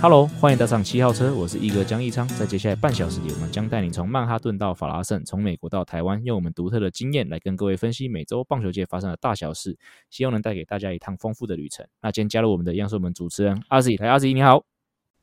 [0.00, 2.26] Hello，欢迎搭上七号车，我是一哥江一昌。
[2.28, 9.76] 在接下来半小时里，我们将带你从曼哈顿到法拉盛，从美国到台湾，用我们独特的经验来跟各位分析美洲棒球界发生的大小事，
[10.08, 11.84] 希望能带给大家一趟丰富的旅程。
[12.00, 14.62] 那今天加入我们的，一样是我们主持人阿 Z，来阿 Z 你好，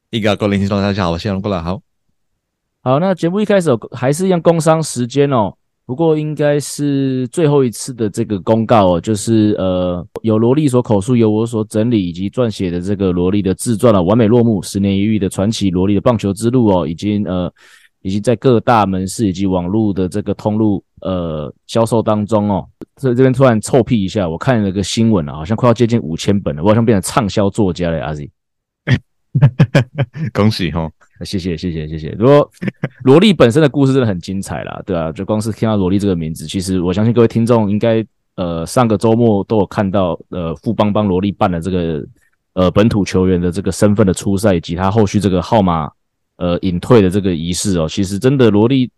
[0.09, 1.81] 一哥各位听众大家好，我是谢龙过来好。
[2.81, 5.55] 好，那节目一开始还是一样工商时间哦。
[5.85, 17.53] 不过应该是最后一次的这个公告哦，就是呃，由罗莉所口述，由我所整理以及撰写的这个罗莉的自传啊，完美落幕，十年一遇的传奇，罗莉的棒球之路哦，已经呃，
[18.01, 22.67] 已经在各大门市以及网络的这个通路呃销售当中哦。
[22.97, 28.27] 所以这边突然臭屁一下，我看了个新闻啊，好像快要接近五千本了，我好像变成畅销作家了，阿 Z。
[30.33, 30.89] 恭喜哈！
[31.21, 32.09] 谢谢谢谢谢谢。
[32.19, 32.51] 如果
[33.03, 42.05] 萝莉本身的故事真的很精彩啦，对啊，就光是听到萝莉这个名字，其实我相信各位听众应该呃上个周末都有看到呃富邦帮萝莉办了这个
[42.53, 45.89] 呃本土球员的这个身份的出赛，以及他后续这个号码
[46.35, 47.87] 呃隐退的这个仪式哦。
[47.87, 48.91] 其实真的萝莉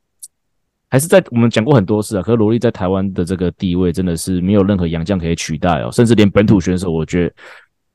[0.89, 7.33] 还是在我们讲过很多次啊，可是萝莉在台湾的这个地位真的是没有任何洋将可以取代哦，甚至连本土选手，我觉得。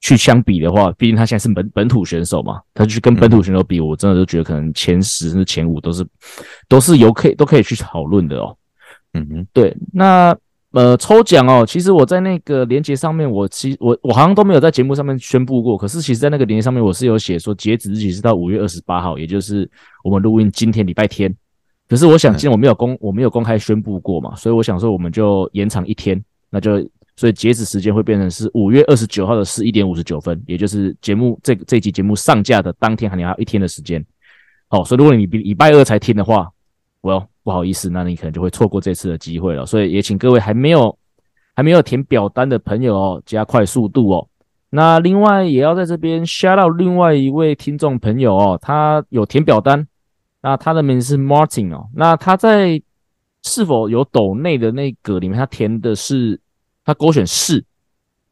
[0.02, 6.04] 去相比的话，毕竟他现在是本本土选手嘛，他去跟本土选手比，我真的就觉得可能前十甚至前五都是
[6.68, 8.54] 都是有可以都可以去讨论的哦。
[9.14, 10.36] 嗯哼，对，那
[10.72, 19.70] 呃抽奖哦，其实我在那个链接上面我，我其我我好像都没有在节目上面宣布过，可是其实在那个链接上面我是有写说截止日期是到五月二十八号，也就是
[20.02, 21.32] 我们录音今天礼拜天。
[21.88, 26.84] 可是我想，既然我没有公我没有公开宣布过嘛，所以我想说我们就延长一天，那就。
[27.14, 34.04] 所以截止时间会变成是五月二十九号的十一点五十九分，也就是节目这这集节目上架的当天，还有一天的时间。
[34.68, 36.50] 好，所以如果你礼拜二才听的话
[37.02, 39.66] ，Well，不好意思，那你可能就会错过这次的机会了。
[39.66, 40.98] 所以也请各位还没有
[41.54, 44.26] 还没有填表单的朋友哦，加快速度哦。
[44.70, 49.86] 那另外也要在这边 shout out 另外一位听众朋友哦，他有填表单，
[50.40, 52.80] 那他的名字是 Martin 哦，那他在
[53.42, 56.40] 是否有斗内的那个里面，他填的是。
[56.84, 57.64] 他勾选是，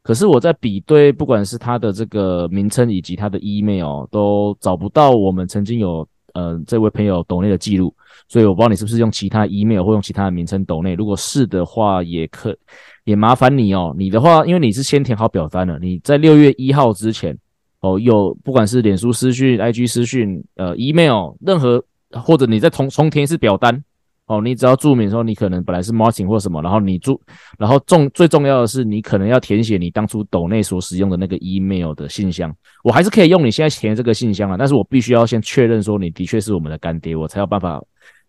[0.01, 7.93] 可是我在比对，不管是他的这个名称以及他的 email 都找不到我们曾经有呃这位朋友抖内的记录，
[8.27, 10.95] 所以我不知道你是不是用其他 email 或用其他的名称抖内。
[10.95, 12.55] 如果是的话，也可
[13.03, 13.95] 也麻烦你哦。
[13.97, 17.37] 你的话，因为你是先填好表单了，你在六月一号之前
[17.81, 23.83] 哦，有不管是脸书私讯、IG 私讯、呃 email 任何，或者你再重重填一次表单。
[24.31, 27.19] 哦，你只要注明说你可能本来是 Martin 或什么，然后你注，
[27.59, 32.55] 然后重最重要的是你可能要填写你当初抖内所使用的那个 email 的信箱。
[32.81, 37.83] 我还是可以用你现在填这个信箱啊，但是我必须要先确认说你的确是我们的干爹，我才有办法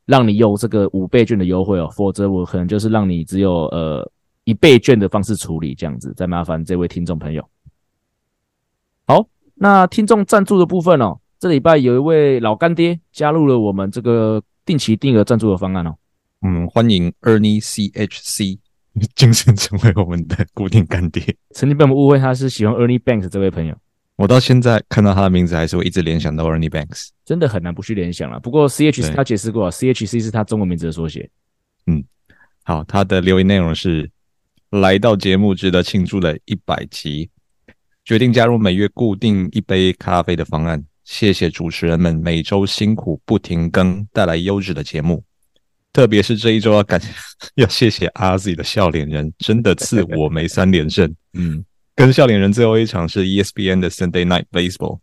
[0.07, 4.11] 让你有这个五倍券的优惠哦，否则我可能就是让你只有呃
[4.43, 6.13] 一倍券的方式处理这样子。
[6.17, 7.49] 再麻烦这位听众朋友。
[9.07, 9.25] 好，
[9.55, 14.43] 那听众赞助的部分哦，这礼拜有一位老干爹加入了我们这个。
[14.65, 15.97] 定期定额赞助的方案哦，
[16.43, 18.59] 嗯，欢迎 Ernie CHC
[19.15, 21.23] 精神成为我们的固定干爹。
[21.51, 23.77] 曾经被我们误会他是喜欢 Ernie Banks 这位朋友，
[24.17, 28.39] 我到现在看到他的名字还是会一直联想到 Ernie Banks，真的很难不去联想了。
[28.41, 31.29] 不过 CHC 他解释过，CHC 是他中文名字的缩写。
[31.87, 32.05] 嗯，
[32.63, 34.11] 好，他的留言内容是：
[34.71, 37.31] 来到节目值得庆祝的一百集，
[38.05, 40.85] 决定加入每月固定一杯咖啡的方案。
[41.05, 45.23] 谢谢主持人们每周辛苦不停更，带来优质的节目。
[45.93, 47.01] 特别是这一周要感
[47.57, 51.15] 要谢谢阿 Z 的笑脸人，真的赐我没三连胜。
[51.35, 51.65] 嗯，
[51.95, 55.01] 跟笑脸人最后一场是 ESPN 的 Sunday Night Baseball，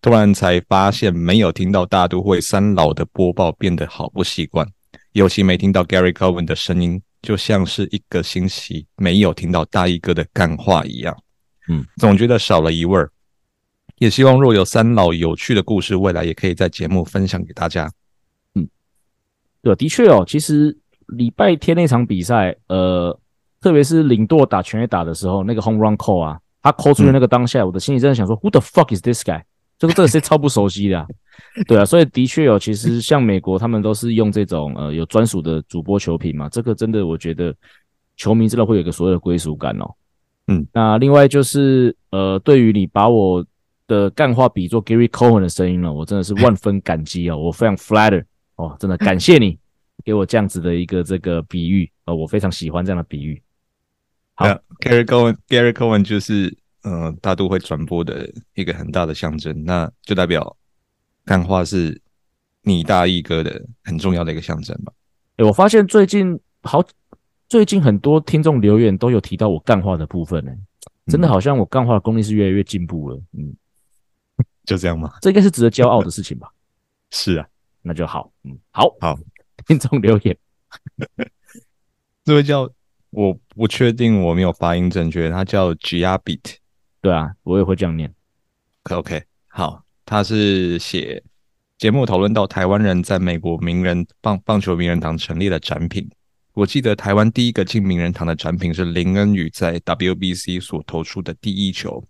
[0.00, 4.66] 突然才发现没有听到大都会三老的播报变得好不习惯，
[5.12, 11.16] 尤其没听到 Gary Cohen 的声音，就像是一个星期没有听到大衣哥的干话一样。
[11.68, 13.08] 嗯，总觉得少了一味儿。
[14.04, 17.90] 也希望若有三老有趣的故事，未来也可以在节目分享给大家。
[18.54, 18.68] 嗯，
[19.62, 23.18] 对，的确哦，其实礼拜天那场比赛，呃，
[23.62, 29.42] 特别是领舵打全垒打的时候，那个 home run call 啊，他 call 出的那个当下，嗯、我的心里真的想说，Who the fuck is this guy？
[29.78, 31.06] 这个这个是超不熟悉的、啊，
[31.66, 37.54] 对啊，所以的确哦，其实像美国他们都是用这种呃有专属的主播球评嘛，这个真的我觉得
[38.18, 39.90] 球迷真的会有一个所谓的归属感哦。
[40.48, 43.42] 嗯，那另外就是呃，对于你把我。
[43.86, 48.24] 的干话比作 Gary Cohen 的声音了，我真的是 万分感激哦，我非常 flatter
[48.56, 49.58] 哦，真的感谢你
[50.04, 53.40] 给我这样子的一个这个比喻哦，我非常喜欢这样的比喻。
[54.34, 54.46] 好
[54.80, 60.56] ，Gary Cohen，Gary Cohen 就是呃大都会传播的一个很大的象征，那就代表
[61.24, 62.00] 干话是
[62.62, 64.92] 你大义哥的很重要的一个象征吧。
[65.36, 66.84] 诶、欸，我发现最近好，
[67.48, 70.58] 最近很多听众留言都有提到我干话的部分呢、欸，
[71.12, 73.20] 真的好像我干话的功力是越来越进步了。
[73.34, 73.54] 嗯，
[74.64, 75.12] 就这样吗？
[75.22, 76.48] 这应该是值得骄傲的事情吧？
[77.10, 77.46] 是啊，
[77.82, 78.32] 那就好。
[78.44, 79.18] 嗯，好，好，
[79.66, 80.36] 听众留言，
[82.24, 82.70] 这位叫。
[83.16, 86.56] 我不确定我没有发音正确，他叫 Giabit，
[87.00, 88.12] 对啊，我也会这样念。
[88.90, 91.22] OK，好，他是写
[91.78, 96.10] 节目讨论到台湾人在美国名人棒棒球名人堂成立的展品。
[96.54, 102.04] 我记得台湾第一个进名人堂的展品是林恩宇在 WBC 所投出的第一球。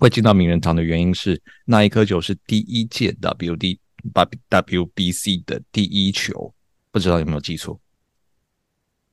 [0.00, 3.78] 会进到名人堂的原因是那一颗球是第一届 WD
[4.48, 6.52] WBC 的第一球，
[6.90, 7.78] 不知道有没有记错。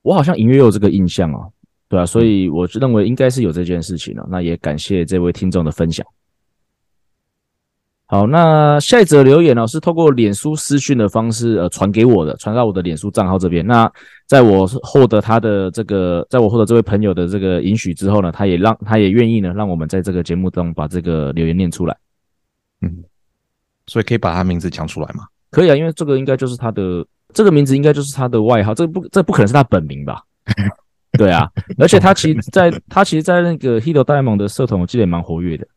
[0.02, 1.52] 我好像隐约有这个印象哦，
[1.88, 4.28] 对啊，所以我认为应该是有这件事情了。
[4.30, 6.06] 那也感谢这位听众的分享。
[8.08, 13.66] 好，那下一则留言呢，是透过脸书私讯的方式呃传给我的，传到我的脸书账号这边。
[13.66, 13.92] 那
[14.28, 21.98] 在我获得他的这个，在我获得这位朋友的这个允许之后呢，他也让他也愿意呢，让我们在这个节目中把这个留言念出来。
[22.82, 23.04] 嗯，
[23.88, 25.26] 所以可以把他名字讲出来吗？
[25.50, 27.06] 可以啊，因为这个应该就是他的。
[27.34, 30.24] 这个名字应该就是他的外号，这不，这不可能是他本名吧？
[31.18, 35.68] 对啊，而且他其实在，在他其实，在那个 Hito 大联盟的社团，我记得也蛮活跃的。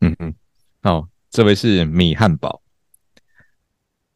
[0.00, 0.32] 嗯嗯，
[0.82, 2.60] 好，这位是米汉堡。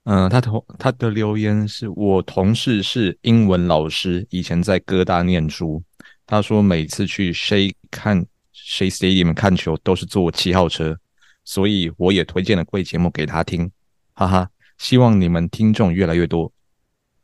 [0.04, 5.82] 嗯、他同他的留言是我同事是英文老师，以前在哥大念书。
[6.26, 10.96] 他说每次去 she 看 she Stadium 看球都是坐七号车，
[11.42, 13.68] 所以我也推荐了贵节目给他听。
[14.12, 16.52] 哈哈，希望你们听众越来越多。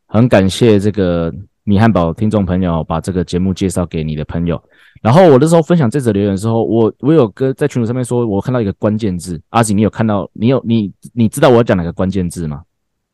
[0.06, 1.33] 很感谢这个
[1.65, 4.62] 米汉堡听众朋友把这个节目介绍给你的朋友。
[5.03, 9.41] 然后我那时候分享这则留言的时候，我我有跟在群组上面说，我看到一个关键字。
[9.51, 10.31] 阿吉，你有看到？
[10.33, 12.63] 你有你你知道我要讲哪个关键字吗？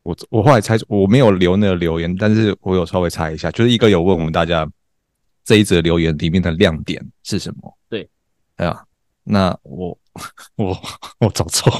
[0.03, 4.69] 我我后来猜，我没有留那个留言，但是我有稍微猜一下，就是一个有问我们大家
[5.43, 7.77] 这一则留言里面的亮点是什么？
[7.89, 8.07] 对，
[8.57, 8.83] 哎呀，
[9.23, 9.97] 那我
[10.55, 10.77] 我
[11.19, 11.71] 我找错，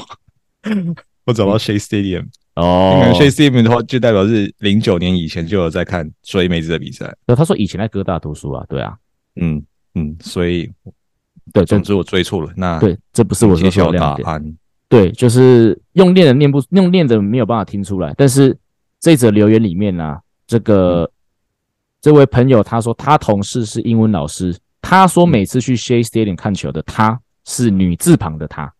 [1.24, 2.26] 我找到 Shea Stadium。
[2.56, 7.16] 哦，因为 Shea Stadium 的话，就代表是零九年以前就有在看追梅子的比赛。
[7.26, 8.96] 那他说以前在哥大读书啊，对啊，
[9.40, 9.62] 嗯
[9.94, 10.70] 嗯，所以
[11.52, 12.52] 对，总之我追错了。
[12.56, 14.56] 那对，这不是我说的答案。
[14.88, 18.14] 对，就是用练的念不用练的没有办法听出来。
[18.16, 18.56] 但是
[18.98, 21.10] 这则留言里面呢、啊，这个、嗯、
[22.00, 28.72] 这位朋友他说他同事是英文老师，他说每次去 Shea Stadium 看球的他是女字旁的他，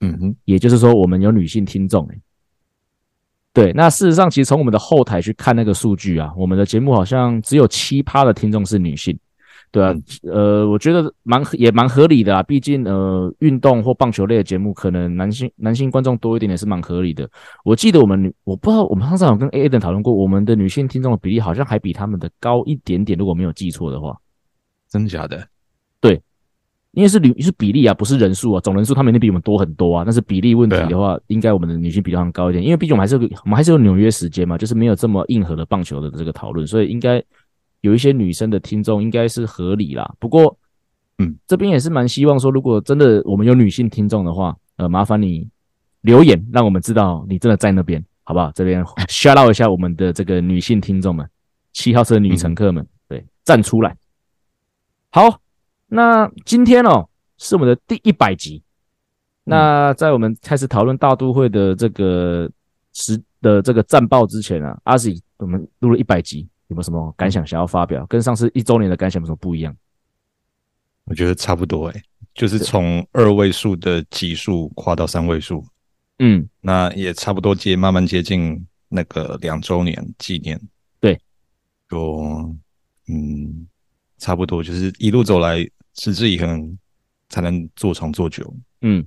[0.00, 2.20] 嗯哼，也就是说我们有女性听众诶。
[3.52, 9.18] 对，那事实上，其实从我们的后台去看那个数据啊，我们的节目好像只有七趴的听众是女性，
[9.70, 17.28] 对啊，呃，我觉得蛮也蛮合理的啊，毕竟呃，运动或棒球类的节目，可能男性男性观众多一点也是蛮合理的。
[17.64, 24.16] 我记得我们女，我不知道我们上次好像跟 Aiden 讨论过，我们的女性听众的比例好像还比他们的高一点点，如果没有记错的话，
[24.88, 25.46] 真的假的？
[26.00, 26.20] 对。
[26.92, 30.02] 因为是比是比例啊，不是人数啊，总人数他们一定比我们多很多啊。
[30.02, 37.22] 但是比例问题的话，啊、应该我们的女性比例上高一点，因为毕竟我们还是有我们还是有纽约时间嘛，就是没有这么硬核的棒球的这个讨论，所以应该
[37.86, 40.14] 有一些女生的听众应该是合理啦。
[40.18, 40.58] 不过，
[41.18, 45.48] 嗯，这边也是蛮希望说，如果真的我们有女性听众的话，呃，麻烦你
[46.00, 48.50] 留言，让我们知道你真的在那边，好不好？
[48.52, 51.28] 这边 shout out 一下我们的这个女性听众们，
[51.72, 53.96] 七号车女乘客们，嗯、对，站出来，
[55.10, 55.40] 好。
[55.88, 57.08] 那今天哦，
[57.38, 58.60] 是我们的第一百集。
[59.44, 62.50] 那在我们开始讨论大都会的这个
[62.92, 68.04] 时的这个战报之前啊，阿喜我们录了一百集，有没有什么感想想要发表？
[68.06, 69.76] 跟上次一周年的感想有什么不一样？
[71.04, 72.02] 我觉得差不多诶，
[72.34, 75.64] 就是从二位数的级数跨到三位数，
[76.18, 80.60] 嗯，那也差不多接慢慢接近那个两周年纪念。
[81.00, 81.20] 对，
[81.88, 82.54] 就
[83.08, 83.66] 嗯，
[84.18, 85.68] 差不多就是一路走来。
[85.98, 86.76] 持之以恒，
[87.30, 88.54] 才能做长做久。
[88.82, 89.02] 嗯，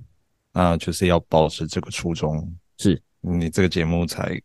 [0.52, 4.36] 那就是要保持这个初衷，是你这个节目才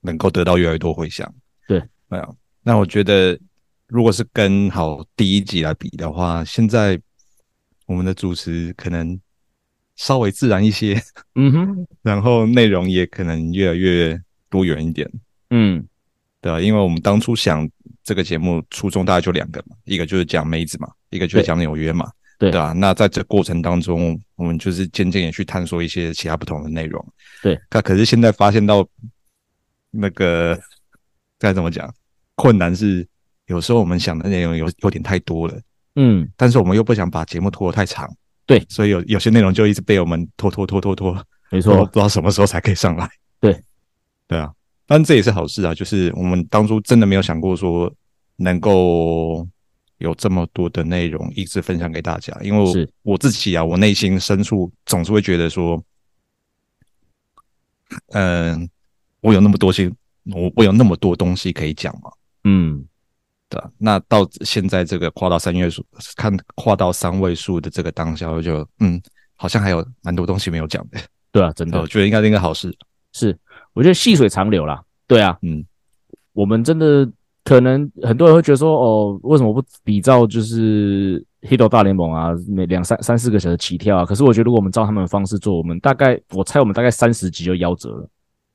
[0.00, 1.30] 能够得到越来越多回响。
[1.66, 2.36] 对，没有。
[2.62, 3.38] 那我觉得，
[3.86, 7.00] 如果是跟好第一集来比的话，现在
[7.86, 9.18] 我们的主持可能
[9.96, 11.00] 稍微自然一些。
[11.34, 15.10] 嗯哼， 然后内容也可能越来越多元一点。
[15.50, 15.86] 嗯，
[16.40, 17.68] 对啊，因为我们当初想。
[18.04, 22.72] 这个节目初衷大概就两个嘛，一个就是讲梅子嘛，一个就是讲纽约嘛，对吧？
[22.72, 27.06] 那在这过程当中，我们就是渐渐也去探索一些其他不同的内容。
[27.42, 28.88] 对，可可是现在发现到
[29.90, 30.58] 那个
[31.38, 31.92] 该怎么讲？
[32.34, 33.06] 困难是
[33.46, 35.60] 有时候我们想的内容有有点太多了。
[35.96, 38.08] 嗯，但是我们又不想把节目拖得太长，
[38.46, 41.12] 对，所以有有些内容就一直被我们拖拖拖拖拖，
[41.50, 43.10] 没错，不知道什么时候才可以上来。
[43.40, 43.60] 对，
[44.28, 44.52] 对啊，
[44.86, 47.92] 但这也是好事啊，就是我们当初真的没有想过说
[48.36, 49.44] 能够
[49.96, 55.82] 有这么多的内容一直分享给大家，因为我自己啊，我内心深处总是会觉得说，
[58.12, 58.68] 嗯、呃，
[59.20, 59.90] 我有那么多些，
[60.32, 62.10] 我我有那么多东西可以讲嘛，
[62.44, 62.84] 嗯。
[63.50, 65.82] 对，那到现在这个跨到三位数，
[66.16, 69.00] 看跨到三位数的这个当下，我就嗯，
[69.36, 71.00] 好像还有蛮多东西没有讲的。
[71.32, 72.70] 对啊，真的，我觉得应该是一个好事。
[73.14, 73.34] 是，
[73.72, 74.82] 我觉得细水长流啦。
[75.06, 75.64] 对啊，嗯，
[76.34, 77.10] 我们真的
[77.42, 81.18] 可能很多人会觉得说，哦，为什么不比照就是
[81.48, 84.04] 《Hito 大联盟》啊，每两三三四个小时起跳啊？
[84.04, 88.10] 可是我觉得，如果我们照他们的方式做，我们大概我猜我们大概三十集就夭折了。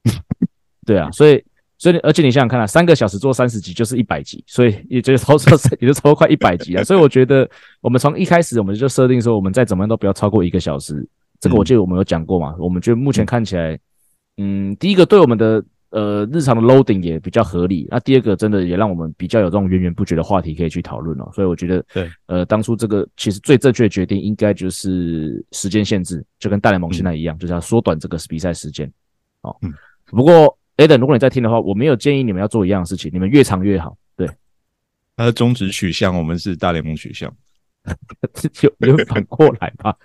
[0.86, 1.44] 对啊，所以。
[1.84, 6.82] 所以，而且你想想看啊，三个小时做三十集就是一百集，所以也就超超也就超过快一百集啊。
[6.82, 7.46] 所以我觉得，
[7.82, 11.06] 我们从一开始我们就设定说，我们再怎么样都不要超过一个小时。
[11.42, 12.56] 这个我记得我们有讲过嘛。
[12.58, 13.78] 我们觉得目前看起来，
[14.38, 17.86] 嗯，第一个对我们的呃日常的 loading 也比较合理。
[17.92, 21.30] 那第二个真的也让我们比较有这种源源不绝的话题可以去讨论哦。
[21.34, 28.90] 所以我觉得，对，呃，当初这个其实最正确的决定应该就是时间限制，就跟大联盟现在一样，就是要缩短这个比赛时间。
[29.42, 29.74] 哦，嗯，
[30.06, 30.58] 不过。
[30.78, 33.96] Adam，如果你在听的话，我没有建议你们要做一样的事情，你们越长越好。
[34.16, 34.28] 对，
[35.16, 37.32] 他的宗旨取向，我们是大联盟取向，
[38.62, 39.96] 有有反过来吧？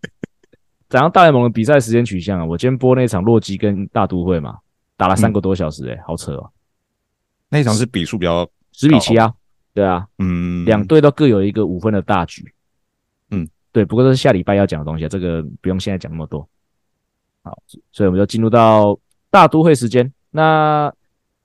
[0.90, 2.44] 怎样大联盟的比赛时间取向啊？
[2.44, 4.58] 我今天播那场洛基跟大都会嘛，
[4.96, 6.50] 打了三个多小时，欸，诶、嗯、好扯哦。
[7.48, 9.32] 那一场是比数比较十比七啊，
[9.72, 12.52] 对啊，嗯，两队都各有一个五分的大局，
[13.30, 16.46] 嗯，对，不过这是下礼拜要讲的东西啊，这个不用现在讲那么多。
[17.42, 17.56] 好，
[17.92, 18.98] 所以我们就进入到。
[19.30, 20.92] 大都会时间，那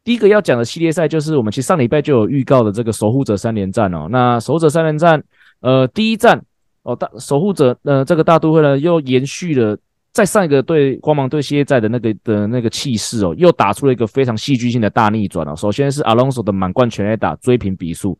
[0.03, 4.07] 第一个要讲的系列赛就是我们其实上礼拜就有预告的这个守护者三连战哦。
[4.09, 5.23] 那守护者三连战，
[5.61, 6.41] 呃，第一战
[6.83, 9.77] 哦，大守护者呃这个大都会呢又延续了
[10.11, 15.55] 在上一个对光芒队系列赛的那个的那个气势哦，又打出了一个非常戏剧性的大逆转哦。
[15.55, 18.17] 首先是 Alonso 的满贯全垒打追平比数，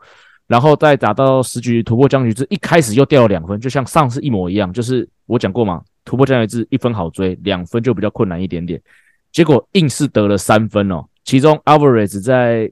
[0.48, 8.82] 然后再打到十局突破僵局制，一开始又掉了两分，就像上次一模一样，就是我讲过嘛，突破僵局制一分好追，两分就比较困难一点点。
[9.34, 12.72] 结果硬是得了三分哦，其中 Alvarez 在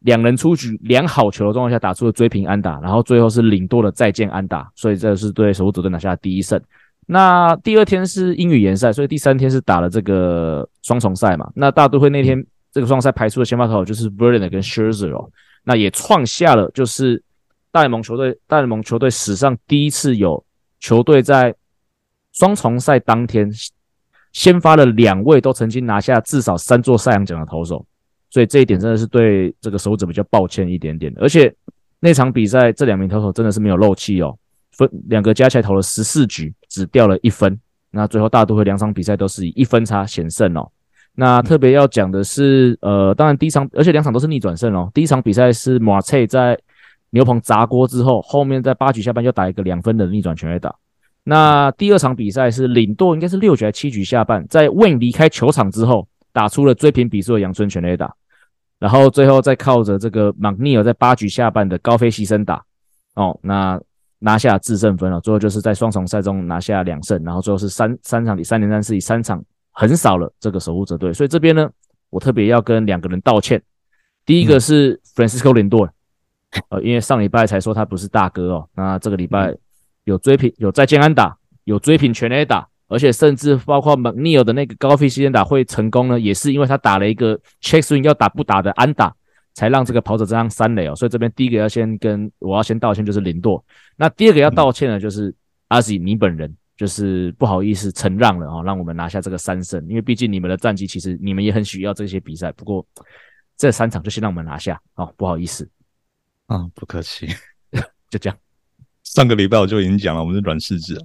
[0.00, 6.60] 两人出局两好球的状况下打出了追平安打，然后最后是领舵的再见安打，所以这是对守护者队拿下的第一胜。
[7.06, 11.48] 那第二天是英语联赛，所以第三天是打了这个双重赛嘛。
[11.54, 15.30] 那大都会那天这个双赛排出的先发投手就是 Verlander 跟 Scherzer 哦，
[15.62, 17.22] 那也创下了就是
[17.70, 20.44] 大联盟球队大联盟球队史上第一次有
[20.80, 21.54] 球队在
[22.32, 23.48] 双重赛当天。
[24.32, 27.84] 先发了两位都曾经拿下至少三座赛扬奖的投手，
[28.30, 31.12] 所以这一点真的是对这个手指比较抱歉一点点。
[31.16, 31.54] 而且
[32.00, 34.36] 那场比赛这两名投手真的是没有漏气哦，
[34.72, 37.58] 分两个加起来投了十四局，只掉了一分。
[37.90, 40.66] 那最后大都会两场比赛都是以一分差险胜哦。
[41.14, 44.90] 那特别要讲的是，呃，当然第一场，而且两场都是逆转胜哦。
[44.94, 46.58] 第一场比赛是马切在
[47.10, 50.74] 牛棚砸锅之后，后面在八局下半又打一个两分的逆转全垒打。
[51.24, 58.12] 那第二场比赛是领舵，应该是六局还七局下半，在 Win 离开球场之后，打出了追平比数的阳春全垒打，
[58.80, 62.64] 然后最后再靠着这个 McNeil 在八局下半的高飞牺牲打，
[63.14, 63.80] 哦，那
[64.18, 71.70] 拿下制胜分了，最后就是在双重赛中拿下两胜，然后最后是三三场比三连战是以三场横扫了这个守护者队，所以这边呢，
[72.10, 73.62] 我特别要跟两个人道歉，
[74.26, 75.88] 第一个是 Francisco Lindor，
[76.70, 79.56] 呃，因为上礼拜才说他不是大哥哦，那这个礼拜。
[80.04, 89.14] 有追平，有在建安打，有追平全垒打，而且甚至包括 McNeil 的那个高飞牺牲打会成功呢，也是因为他打了一个 check swing 要打不打的安打，
[89.54, 90.94] 才让这个跑者这样三垒哦。
[90.96, 93.64] 所以这边第一个要先跟我要先道歉，就是林舵。
[93.96, 95.34] 那第二个要道歉的，就是
[95.68, 102.50] 阿 Z 你本人，就是不好意思承让了哦，让我们拿下这个三胜，因为毕竟你们的战绩其实你们也很需要这些比赛。
[102.52, 102.84] 不过
[103.56, 105.68] 这三场就先让我们拿下哦，不好意思
[106.46, 107.28] 啊，不客气，
[108.10, 108.36] 就这样。
[109.04, 111.04] 上个礼拜我就已经讲了，我们是软柿子啊，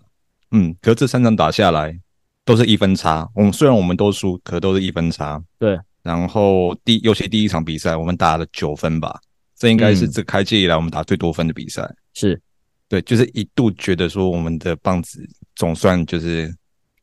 [0.51, 1.97] 嗯，可是这三场打下来
[2.45, 3.27] 都是一分差。
[3.35, 5.41] 我们虽然我们都输，可都是一分差。
[5.59, 9.19] 对，然后第尤其第一场比赛我们打了九分吧，
[9.57, 11.89] 这应该是这开季以来我们打最多分的比赛。
[12.13, 12.39] 是，
[12.87, 15.19] 对，就是一度觉得说我们的棒子
[15.55, 16.53] 总算就是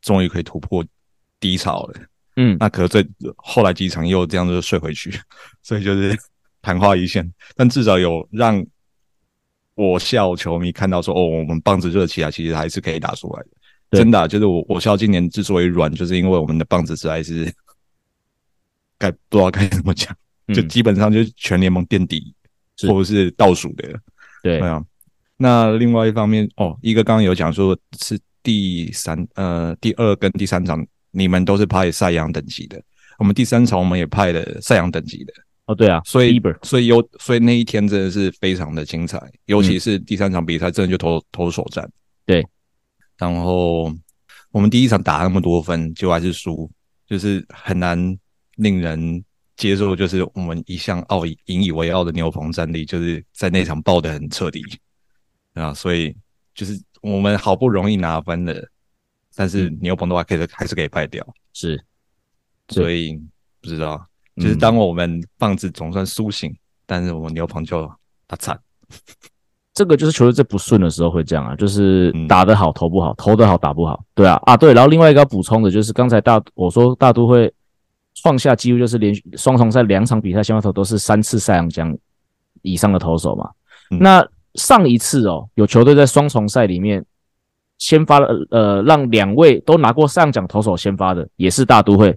[0.01, 0.83] 终于可以突破
[1.39, 2.01] 低潮了。
[2.37, 5.13] 嗯，那可是这后来几场又这样子睡回去，
[5.63, 6.17] 所以就是
[6.63, 7.31] 昙花一现。
[7.57, 8.65] 但至少有让。
[9.75, 13.49] 我校球迷看到说：“哦，我们棒子热起来，其实还是可以打出来的。”
[13.91, 17.53] 真的、啊，就是我我校今年之所以软，就是因为我们的棒子实在是
[18.99, 20.17] 该不知道该怎么讲，
[20.55, 22.35] 就基本上就是全联盟垫底
[22.89, 23.89] 或者是倒数的。
[24.43, 24.83] 对，对啊，
[25.37, 32.83] 那另外一方面，哦，一个刚刚有讲说是第三呃第二跟第三场，你们都是派赛扬等级的，
[33.19, 35.33] 我们第三场我们也派了赛扬等级的。
[35.67, 41.91] 哦，对啊，所以所以有所以那一天真的是非常的精彩，尤其是第三场比赛，真的就投投手战。
[42.27, 42.47] 对，
[43.17, 43.91] 然后
[44.51, 46.71] 我们第一场打那么多分，结果还是输，
[47.07, 47.99] 就是很难
[48.57, 49.25] 令人
[49.57, 49.97] 接受。
[49.97, 54.63] 就是我们一向傲以引以为傲的牛棚战力，就是在那场爆得很彻底
[55.55, 55.73] 啊。
[55.73, 56.15] 所以
[56.55, 58.69] 就是我们好不容易拿分了，
[59.35, 61.27] 但是牛棚的话可以还是可以败掉。
[61.55, 61.83] 是，
[62.69, 63.19] 所以
[63.63, 64.07] 不知道。
[64.37, 67.91] 就是当我们棒子总算苏醒，嗯、但是我们牛棚就
[68.27, 68.59] 打惨。
[69.75, 74.05] 这个就是球队在不顺的时候会这样啊，就是打得好投不好，投得好打不好。
[74.15, 77.53] 对啊，啊对，然后另外一个要补充的就是刚才大我说大都会
[78.15, 81.93] 创下几乎就是连续双重赛两场比赛先发投都是三次赛扬奖
[82.63, 83.51] 以上的投手嘛。
[83.91, 84.25] 嗯、那
[84.55, 87.05] 上一次哦，有球队在双重赛里面
[87.79, 92.17] 先发了呃，让两位都拿过赛扬奖投手先发的，也是大都会。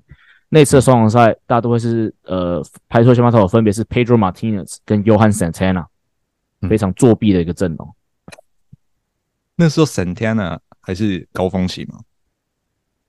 [0.50, 5.86] 那次的双重赛，大都会是呃排出先发投手分别是 Pedro Martinez 跟 Johan Santana，
[6.70, 7.94] 非常作弊的一个阵容。
[9.56, 12.00] 那时候 Santana 还是高峰期吗？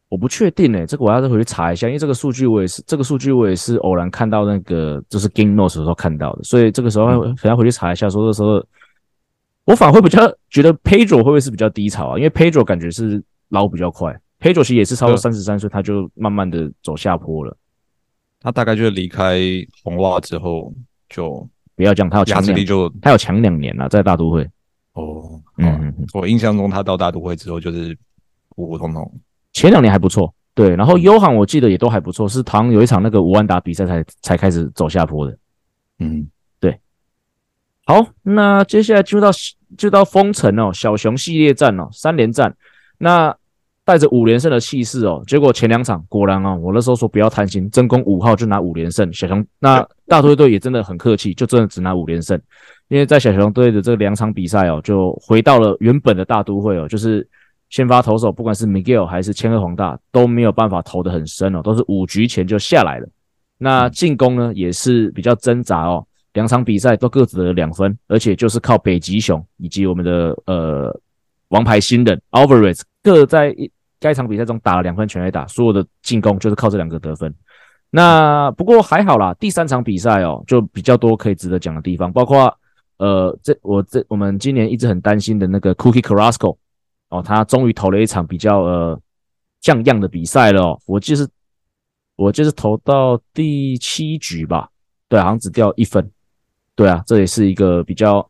[0.08, 8.08] 我不确定诶、欸，这个我要再回去查一下，因为这个数据我也是这个数据我也是偶然看到那个就是 Game Notes 的时候看到的，所以这个时候可能要回去查一下。
[8.08, 8.64] 说这时候
[9.64, 12.16] 我反而会比较觉得 Pedro 会不会是比较低潮啊？
[12.16, 14.18] 因为 Pedro 感觉是捞比较快。
[14.38, 17.56] 裴佐奇也是超过三十三岁，他就慢慢的走下坡了。
[18.40, 19.40] 他大概就是离开
[19.82, 20.72] 红袜之后
[21.08, 24.48] 就不要讲，他有强力就他有强两年了，在大都会。
[24.92, 27.98] 哦，嗯，我印象中他到大都会之后就是
[28.50, 29.12] 普普通通，
[29.52, 30.76] 前两年还不错，对。
[30.76, 35.36] 然后优航我记得也都还不错，是唐有一场那个无安打比赛才才开始走下坡的。
[35.98, 36.28] 嗯，
[36.60, 36.78] 对。
[37.86, 39.30] 好，那接下来就到
[39.76, 42.56] 就到封城哦，小熊系列战哦，三连战，
[42.98, 43.36] 那。
[43.88, 49.10] 带着五连胜的气势哦，结果前两场果然啊，我那时候说不要贪心，真攻五号就拿五连胜。
[49.14, 52.38] 小熊那大都会队也真的很客气，就真的只拿五连胜。
[52.88, 57.26] 因为在小熊队的这两场比赛哦，就回到了原本的大都会哦，就是
[57.70, 63.08] 先发投手不管是 Miguel 还是千鹤黄大都没有办法投得很深哦，都是五局前就下来了。
[63.56, 70.94] 那进攻呢也是比较挣扎哦，两场比赛都各自得了两分，而且就是靠北极熊以及我们的呃
[71.48, 73.70] 王牌新人 Alvarez 各在一。
[74.00, 77.34] 该场比赛中打了两分全垒打，所有的进攻就是靠这两个得分。
[77.90, 82.54] 那不过还好啦，第三场比赛哦，就比较多可以值得讲的地方，包括
[82.98, 86.56] 呃，这我这我们今年一直很担心的那个 Cookie Carrasco
[87.08, 89.00] 哦，他终于投了一场比较呃
[89.60, 90.80] 像样的比赛了哦。
[90.86, 91.26] 我就是
[92.16, 94.68] 我就是投到第七局吧，
[95.08, 96.10] 对，好像只掉一分。
[96.74, 98.28] 对啊，这也是一个比较。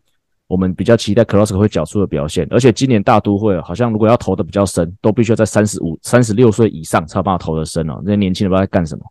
[0.48, 8.00] 我们比较期待 Carrasco 会缴出的表现，而且今年大都会好像如果要投的比较深，都必须要在三十五、三十六岁以上才有办法投的深哦。
[8.02, 9.04] 那些年轻人不知道在干什么，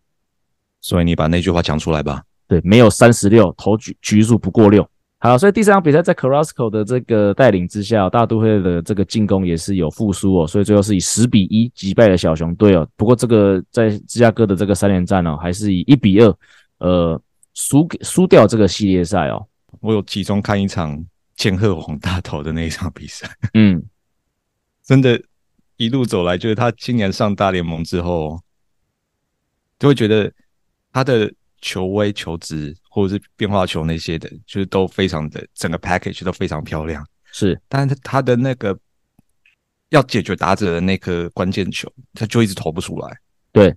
[0.81, 2.23] 所以你把那句话讲出来吧。
[2.47, 4.83] 对，没有三十六投局局数不过六。
[5.19, 12.87] 好，所以第三场比赛在 Carrasco 的这个带领之下，大都会的这个进攻也是有复苏哦，所以最后是以十比一击败了小熊队哦。
[12.95, 16.35] 不过这个在芝加哥的这个三连战哦，还是以一比二
[16.79, 17.21] 呃
[17.53, 19.45] 输给输掉这个系列赛哦。
[19.81, 21.05] 我有集中看一场。
[21.37, 23.81] 千贺滉大头的那一场比赛， 嗯，
[24.83, 25.21] 真的，
[25.77, 28.41] 一路走来，就是他今年上大联盟之后，
[29.77, 30.33] 就会觉得
[30.91, 37.07] 他的球威、球值或者是变化球那些的，就是都非常的整个 package 都非常漂亮。
[37.31, 38.75] 是，但是他的那个
[39.89, 43.15] 要解决打者的那颗关键球，他就一直投不出来。
[43.51, 43.75] 对，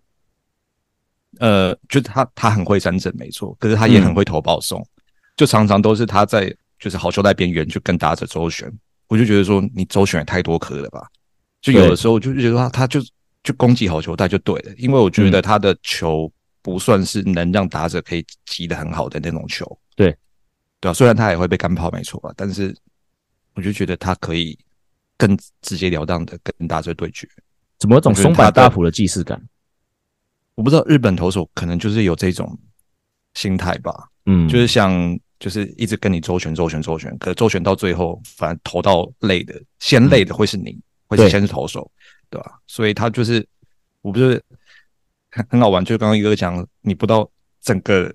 [1.41, 4.89] 呃，就是他他很会三振，没错，可是他也很会投保送，嗯、
[5.37, 6.57] 就常常都是他在。
[6.81, 8.73] 就是好球带边缘就跟打者周旋，
[9.07, 11.07] 我就觉得说你周旋也太多颗了吧？
[11.61, 13.01] 就有的时候就觉得他他就
[13.45, 19.79] 就攻击好球带就对了，因为我觉得他的球不算是能让打者可以击得很好的那种球。
[19.95, 20.17] 对，
[20.81, 22.75] 对啊，虽然他也会被干炮没错啊，但是
[23.53, 24.59] 我就觉得他可以
[25.19, 27.29] 更直截了当的跟打者对决。
[27.79, 29.39] 怎么有种松坂大辅的既视感？
[30.55, 32.59] 我不知道日本投手可能就是有这种
[33.35, 34.09] 心态吧。
[34.25, 35.19] 嗯，就是像。
[35.41, 41.91] 就是一直跟你周旋、周旋、周旋，可周旋到最后，反正投到累的，先累的会是你，会是先是投手，
[42.29, 42.61] 对吧？
[42.67, 43.45] 所以他就是，
[44.03, 44.41] 我不是
[45.31, 47.29] 很很好玩，就刚刚一个讲，你不到
[47.63, 48.15] 整个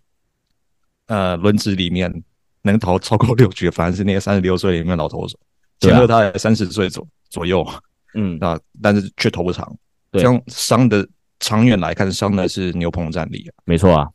[1.07, 2.13] 呃轮值里面
[2.61, 5.37] 能投超过六局，反而是那些三十六岁里面的老投手，
[5.79, 7.67] 结合他三十岁左左右，
[8.13, 8.37] 嗯。
[8.41, 9.75] 啊，但是却投不长，
[10.11, 11.07] 这样伤的
[11.39, 14.07] 长远来看，伤的是牛棚战力啊，没错啊。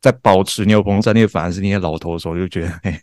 [0.00, 2.94] 在保持牛棚战力，反而是那些老头时候就觉得，嘿，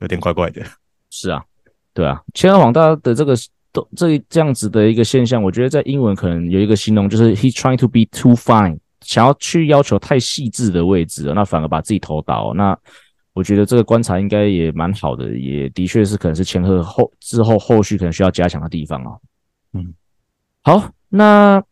[0.00, 0.62] 有点怪怪的。
[1.10, 1.44] 是啊，
[1.92, 3.34] 对啊，千贺滉大的这个
[3.72, 12.52] 都这这样子的一个现象，我觉得在英文可能有一个形容，就是 he trying to be too fine，想要去要求太细致的位置，那反而把自己投倒。
[12.54, 12.78] 那
[13.32, 19.10] 我觉得这个观察应该也蛮好的，也的确是可能是千鹤后之后后续可能需要加强的地方啊。
[19.72, 19.92] 嗯，
[20.62, 21.62] 好，那。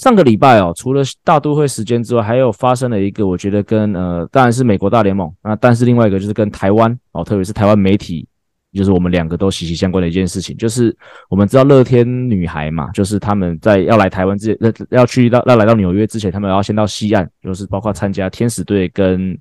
[0.00, 8.26] 上个礼拜哦，除了大都会时间之外，还有发生了一个，我觉得跟呃，当然是美国大联盟，那但是另外一个就是跟台湾哦，特别是台湾媒体，
[8.72, 10.96] 就是我们两个都息息相关的一件事情，就是
[11.28, 19.38] 我们知道乐天女孩嘛，就是他们在要来台湾之前，要去到要来到纽约之前，他们要先到西岸，就是包括参加天使队跟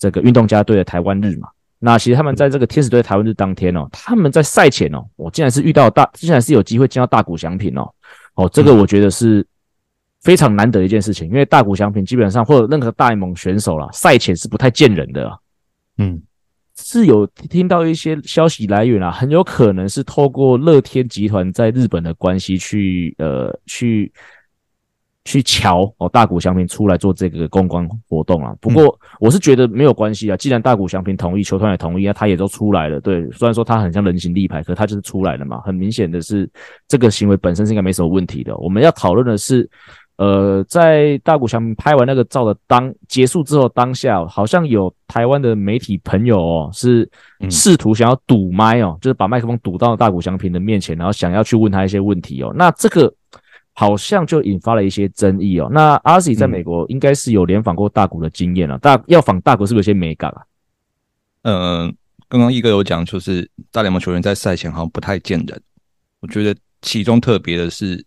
[0.00, 1.46] 这个运动家队的台湾日嘛。
[1.78, 7.88] 那其实他们在这个天使队台湾日当天哦，他们在赛前哦，我竟然是遇到大，竟然是有机会见到大谷翔平哦，
[8.34, 9.46] 哦，这个我觉得是。
[10.22, 15.36] 非常难得的一件事情，因为大谷翔平基本上或者任何大联盟选手啦，赛前是不太见人的啊。
[15.98, 16.22] 嗯，
[16.78, 24.12] 是有听到一些消息来源啊，很有可能是透过乐天集团在日本的关系去呃去
[25.24, 28.54] 去瞧哦大谷翔平出来做这个公关活动啊。
[28.60, 33.00] 不过我是觉得没有关系啊，既然大谷翔平同意，球团也同意啊，他也都出来了。
[33.00, 35.60] 对，虽然说他很像人形立牌，可他就是出来了嘛。
[35.62, 36.48] 很明显的是，
[36.86, 38.56] 这个行为本身是应该没什么问题的。
[38.58, 39.68] 我们要讨论的是。
[40.22, 47.10] 呃，在大谷翔平拍完那个照的当结束之后，当下好像有台湾的媒体朋友哦，是
[47.50, 52.52] 试图想要堵麦哦，就是把麦克风堵到大谷翔平的面前，然后想要去问他一些问题哦。
[52.54, 53.12] 那这个
[53.72, 55.68] 好像就引发了一些争议哦。
[55.72, 60.40] 那阿 Z 在美国应该是有联访过大谷的经验了，大要访大谷是不是有些美感啊？
[61.42, 61.92] 嗯，
[62.28, 65.60] 刚刚一哥有讲，就是大联盟球员在赛前好像不太见人。
[66.20, 68.04] 我觉得其中特别的是，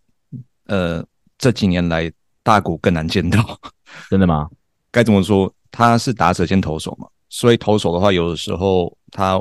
[0.68, 1.04] 呃。
[1.38, 2.10] 这几年来，
[2.42, 3.60] 大谷更难见到，
[4.08, 4.48] 真的吗？
[4.90, 5.52] 该怎么说？
[5.70, 9.38] 他是打者兼投手嘛，所以投手的话，有的时候他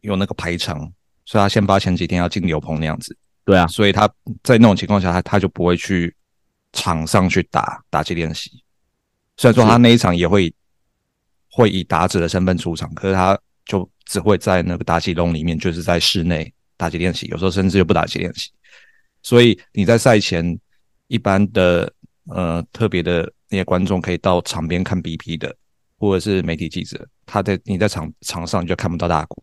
[0.00, 0.78] 有那个排场，
[1.24, 3.16] 所以他先发前几天要进牛棚那样子。
[3.44, 4.08] 对啊，所以他
[4.42, 6.12] 在那种情况下，他他就不会去
[6.72, 8.50] 场上去打打击练习。
[9.36, 10.52] 虽然说他那一场也会
[11.52, 18.50] 会以打者的身份出场，可是他就只会在那个打击笼里面，就是在室内打击练习，有时候甚至就不打击练习。
[19.22, 20.58] 所以你在赛前。
[21.08, 21.92] 一般的
[22.26, 25.56] 呃特别的那些观众可以到场边看 BP 的，
[25.98, 29.42] 或者是媒体记者，他在你在场场上就看不到大鼓。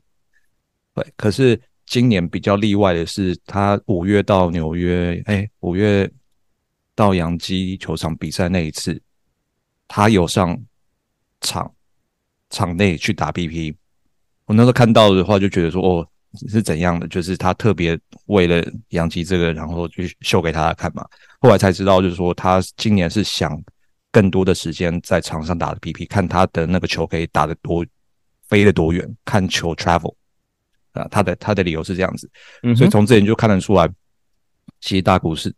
[0.93, 6.10] 对，可是今年比较例外的是，他五月到纽约，哎，五月
[6.95, 9.02] 到洋基球场比赛那一次，
[9.88, 10.62] 他有上
[11.41, 11.73] 场
[12.49, 13.76] 场内去打 BP。
[14.45, 16.08] 我那时候看到的话，就觉得说哦。
[16.49, 17.07] 是怎样的？
[17.07, 21.05] 就是他特别为了杨基这个，然后去秀给他看嘛。
[21.39, 23.61] 后来才知道，就是说他今年是想
[24.11, 27.85] 更多的时间在场上打的 PP，看他的那个球可以打得多，
[28.47, 30.15] 飞得多远，看球 travel
[30.93, 31.07] 啊。
[31.11, 32.29] 他的他的理由是这样子，
[32.63, 33.87] 嗯所以从这点就看得出来，
[34.81, 35.53] 其实大谷是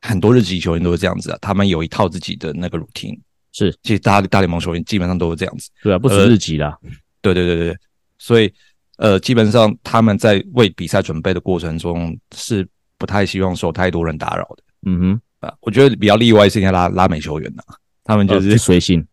[0.00, 1.38] 很多日籍球员都是这样子啊。
[1.40, 3.18] 他们有一套自己的那个 routine，
[3.52, 5.68] 是其实大大联盟球员基本上都是这样子。
[5.82, 6.78] 对啊，不止日籍啦。
[7.20, 7.78] 对对对对对，
[8.18, 8.52] 所以。
[8.98, 12.66] 呃，基本上他们在为比赛准备的过程中是
[12.98, 14.62] 不太希望受太多人打扰的。
[14.86, 17.74] 嗯哼，啊，我觉得比较例外是应该拉拉美球员呐、啊，
[18.04, 19.04] 他们就是随性，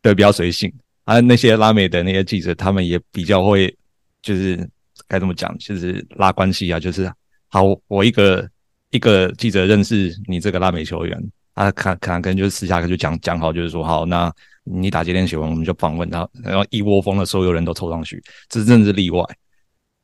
[0.00, 0.72] 对，比较随性。
[1.04, 3.76] 啊，那些拉美的那些记者，他们也比较会，
[4.22, 4.66] 就是
[5.06, 7.12] 该怎么讲，就是拉关系啊，就是
[7.48, 8.48] 好，我一个
[8.90, 11.20] 一个记者认识你这个拉美球员，
[11.54, 14.32] 他看可能可能就是私下就讲讲好，就是说好那。
[14.64, 19.22] 你打击练习完，我们就访问他，然后一窝蜂的所有人都凑上去，这真的是例外。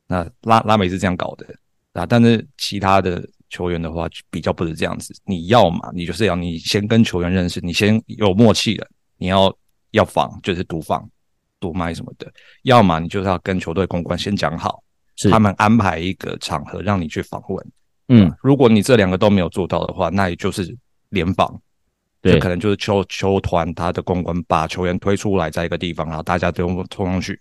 [0.07, 1.45] 那拉拉美是这样搞的
[1.93, 5.13] 啊，但是其他的球员的话，比较不是这样子。
[5.25, 9.53] 你要嘛，你就是要你先跟球员认识，你先有默契了，你要
[9.91, 11.09] 要防就是独防、
[11.59, 12.31] 独麦什么的。
[12.63, 14.83] 要么你就是要跟球队公关先讲好，
[15.15, 17.71] 是他们安排一个场合让你去访问。
[18.09, 20.77] 嗯，如果你这两个都没有做到的话，那也就是
[21.09, 21.61] 联访。
[22.21, 27.39] 这可能就是球球团他的公关把球员推出来在一个地方，然后大家都冲上去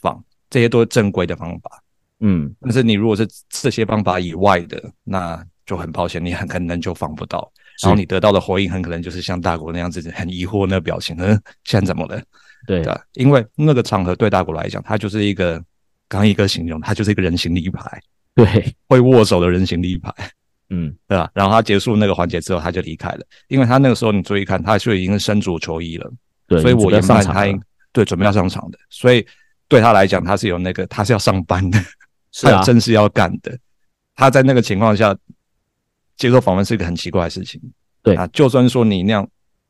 [0.00, 1.82] 放，这些都是正规的方法。
[2.20, 7.50] 嗯，但是你如果是这些方法以外的，那就很抱歉，你很可能就放不到，
[7.82, 12.22] 然后你得到的回应很可能就是像大国那样子很疑惑那个表情，嗯，现在怎么了？
[12.66, 15.54] 对的，因为那个场合对大国来讲，他就是一个
[16.08, 18.00] 刚刚一个形容，他就是一个人形立牌，
[18.36, 20.14] 对，会握手的人形立牌。
[20.74, 21.30] 嗯，对吧？
[21.34, 26.10] 然后他结束那个环节之后，他就离开了，因为他那个时候你注意看，他就已经是身着球衣了，
[26.46, 27.60] 对，所以我研判他应
[27.92, 29.26] 对准备要上场的，所以
[29.68, 31.78] 对他来讲，他是有那个他是要上班的，
[32.32, 33.56] 是啊，他有正事要干的。
[34.14, 35.16] 他在那个情况下
[36.16, 37.60] 接受访问是一个很奇怪的事情，
[38.02, 38.14] 对。
[38.14, 39.28] 啊，就算说你那样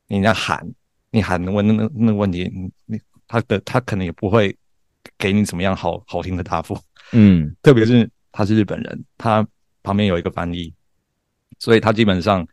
[0.09, 0.65] 你那样喊，
[1.11, 2.51] 你喊问那那那个问题，
[2.87, 4.55] 你他的他可能也不会
[5.19, 6.79] 给你怎么样好好听的答复，
[7.13, 9.47] 嗯，特别是他是日本人，他
[9.83, 10.73] 旁边有一个翻译，
[11.63, 12.45] 所以他基本上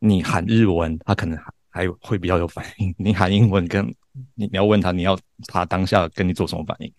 [0.00, 1.38] 你喊日文，他可能
[1.70, 3.94] 还会比较有反应；你喊英文跟，跟
[4.34, 6.92] 你你要问他，你要他当下跟你做什么反应？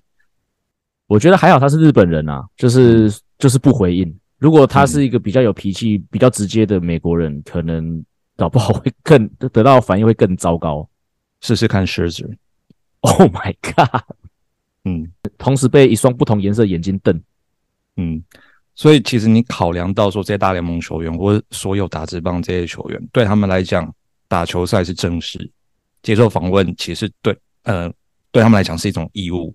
[1.06, 4.12] 我觉得还好，他是日本人啊，就是就是不回应。
[4.40, 8.04] 如果他是一个比较有脾气、比较直接的美国人，可能
[8.36, 10.90] 搞不好会更得到反应会更糟糕。
[11.42, 12.36] 试试看 Scherzer。
[13.02, 14.02] Oh my god！
[14.84, 17.22] 嗯，同时被一双不同颜色眼睛瞪。
[17.98, 18.24] 嗯，
[18.82, 23.88] 所以其实你考量到说这些大联盟球员或所有打职棒这些球员，对他们来讲，
[24.28, 25.38] 打球赛是正事，
[26.02, 27.88] 接受访问其实对呃
[28.32, 29.54] 对他们来讲是一种义务。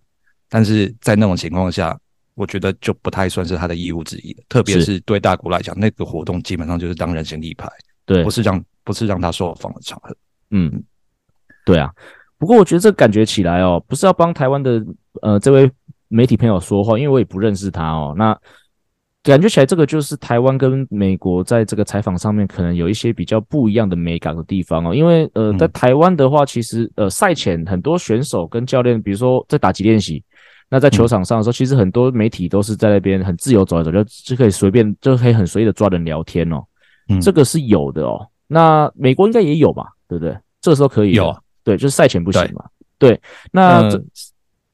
[0.49, 1.99] 但是在那种情况下，
[2.37, 4.45] 我觉得就不太算是他的义务之一了。
[4.49, 7.69] 特别是对大谷来讲，那个活动基本上就是当人形立牌，
[8.05, 10.17] 对，不是让不是让他受访的场合。
[10.53, 10.81] 嗯，
[11.65, 11.91] 对啊。
[12.39, 14.81] 不过我觉得这感觉起来哦，不是要帮台湾的
[15.21, 15.69] 呃这位
[16.07, 18.15] 媒体朋友说话，因为我也不认识他哦。
[18.17, 18.39] 那
[19.27, 24.95] 感觉起来，这个就是台湾跟美国在这个采访上面可能有一些比较不一样的美感的地方哦。
[24.95, 30.23] 因为呃，在台湾的话，其实呃赛前很多选手跟教练，比如说在打击练习。
[30.69, 36.63] 那在球场上的时候，其实很多媒体都是在那边很自由走来走，就就可以随便就可以很随意的抓人聊天哦。
[37.09, 38.27] 嗯，这个是有的哦。
[38.49, 39.85] 那美国应该也有吧？
[40.09, 40.37] 对不对？
[40.61, 41.39] 这个时候可以有啊。
[41.63, 42.65] 对，就是赛前不行嘛。
[42.99, 43.21] 对，对
[43.53, 44.03] 那、呃、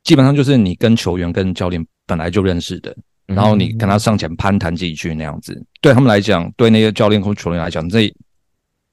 [0.03, 8.13] 基本上就是你跟球员跟教练本来就认识的，然后你跟他上前攀谈几句那样子，嗯、对他们来讲，对那些教练或球员来讲，这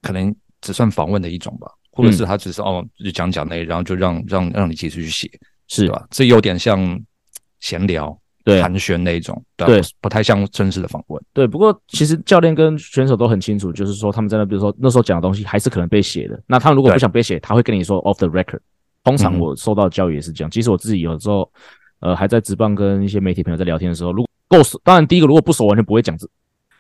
[0.01, 5.29] 可能只算访问的一种吧，或者是他只是、嗯、哦就讲讲那，然后就让让让你继续去写。
[5.71, 6.03] 是吧？
[6.09, 6.99] 这有点像
[7.59, 11.23] 闲聊、对寒暄那一种，对，对不，不太像正式的访问。
[11.31, 16.41] 对，不过其实教练跟选手都很清楚，就是说他们在那，比如说那时候讲的东西还是可能被写的。
[16.47, 18.57] 那他们如果不想被写，他会跟你说 off the record。
[19.03, 20.49] 通常我受到教育也是这样。
[20.49, 21.47] 即使我自己有时候，
[21.99, 26.27] 呃，还在职棒跟一些媒体朋友在聊天的时候，如果够熟，当然第一个如果不熟，完全不会讲这，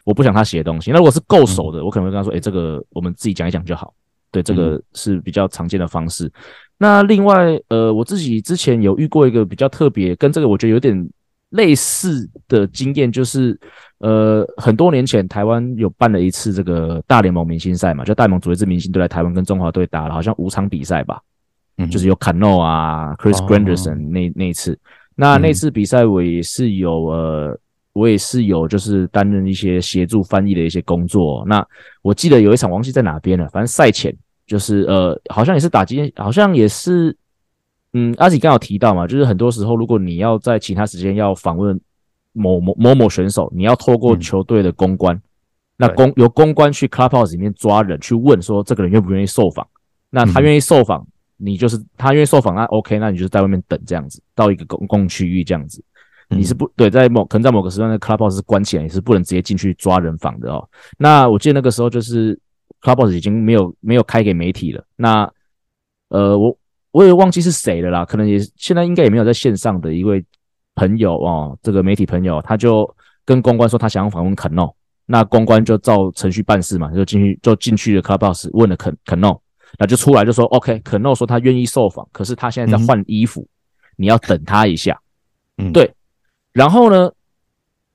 [0.03, 0.91] 我不想他写的东西。
[0.91, 3.93] 那如果是够熟的，我可能会跟他说，哎，这个我们自己讲一讲就好。
[4.31, 6.31] 对，这个是比较常见的方式。
[6.77, 11.09] 那另外，呃，我自己之前有遇过一个比较特别，跟这个我觉得有点
[11.49, 13.59] 类似的经验，就是，
[13.97, 21.19] 呃，很多年前台湾有办了一次这个大联盟明星赛嘛，就大联盟组一支明星队来台湾跟中华队打了，好像五场比赛吧，
[21.77, 24.77] 嗯，就是有 Cano 啊，Chris Granderson 那那一次，
[25.19, 27.59] 那那次比赛我也是有，呃，
[27.93, 31.43] 我也是有就是担任一些协助翻译的一些工作。
[31.45, 31.65] 那
[32.01, 34.15] 我记得有一场忘记在哪边了，反正赛前。
[34.49, 37.15] 就是呃，好像也是打击，好像也是，
[37.93, 41.79] 嗯，阿吉刚有提到嘛，就是很多时候，如果你要在其他时间要访问
[42.33, 45.21] 某某某某选手，你要透过球队的公关，嗯、
[45.77, 49.67] 那公由公关去 clubhouse 里面抓人去问说这个人愿不愿意受访，
[50.09, 51.05] 那他愿意受访，
[51.39, 55.83] 你就是他因为受访，那 OK，那你就是在外面等这样子，到一个公共区域这样子，
[56.29, 60.69] 你是不对，在某可能在某个时段的 clubhouse 是关起来，你是不能直接进去抓人访的哦。
[60.97, 62.39] 那我记得那个时候就是。
[62.81, 64.81] Clubhouse 已经没有没有开给媒体了。
[64.95, 65.29] 那
[66.07, 66.57] 呃，我
[66.91, 70.23] 我也忘记是谁了啦，可能也现在应该也没有在线上的一位
[70.75, 72.89] 朋友哦，这个媒体朋友他就
[73.25, 74.71] 跟公关说他想要访问 Cano，
[75.05, 79.41] 那公关就照程序办事嘛，就进去就进去了 Clubhouse 问了 Cano，
[79.77, 83.47] 那就出来就说 OK，Cano 说他愿意受访，可是他现在在换衣服，嗯、
[83.97, 84.99] 你要等他一下。
[85.57, 85.93] 嗯，对。
[86.53, 87.11] 然后呢，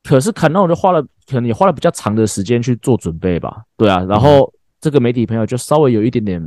[0.03, 4.41] 可是 Cano 就花了可能也花了比较长的时间去做准备吧，对啊，然后。
[4.41, 4.53] 嗯
[4.85, 6.39] 这个媒体朋友就稍微有一点点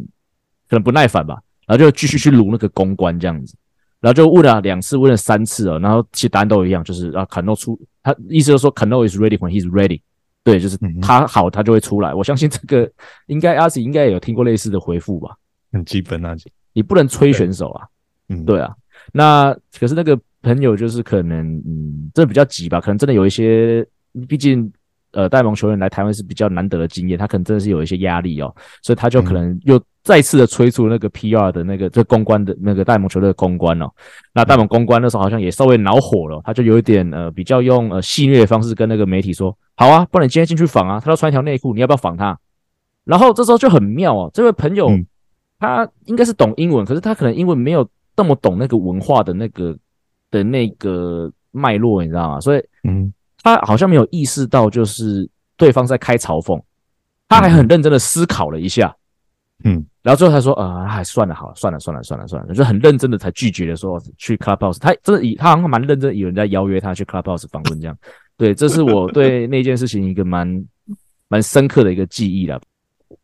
[0.70, 3.56] 可能不耐烦吧，然后就继续去撸那个公关这样子，
[4.00, 10.02] 然后就问了两次，问了三次哦，然后其实答案都一样，就是啊，Cano 出，他意思就是说 Cano is ready when he's ready，
[10.48, 12.14] 对，就是他好他就会出来。
[12.14, 12.90] 我相信这个
[13.26, 15.36] 应该阿 Sir 应该也有听过类似的回复吧，
[15.74, 16.34] 很基本啊，
[16.72, 17.86] 你不能催选手啊，
[18.30, 18.74] 嗯，对啊，
[19.12, 23.86] 那可是那个朋友就是可能嗯，真的比较急吧，可能真的有一些，
[24.30, 24.72] 毕竟。
[25.14, 33.90] 呃，大联盟球员来台湾是比较难得的经验，他可能真的是有一些压力哦，所以他就可能又再次的催促那个 PR 的那个这公关的那个大联盟球队的公关哦。
[34.34, 42.38] 那大联盟公关那时候好像也稍微恼火了，他就有一点呃比较用呃戏谑的方式跟那个媒体说：“好啊，不然你今天进去访啊，他要穿一条内裤，你要不要访他？”
[43.06, 44.90] 然后这时候就很妙哦，这位朋友
[45.58, 47.88] 他应该是懂英文，可是他可能英文没有
[48.18, 49.74] 那么懂那个文化的那个
[50.30, 52.42] 的那个脉络，你知道吗？
[52.42, 53.14] 所以嗯。
[53.44, 56.62] 他好像没有意识到，就是对方在开嘲讽，
[57.30, 58.94] 他还很认真的思考了一下，
[59.64, 67.98] 嗯，然后最后他说，呃，还算了，好了，算了，算了，算了，算了，就很认真的才拒绝的说去 Clubhouse，他真的以他好像蛮认真，有人在邀约他去 Clubhouse 访问这样，
[68.38, 70.66] 对，这是我对那件事情一个蛮
[71.28, 72.62] 蛮深刻的一个记忆了。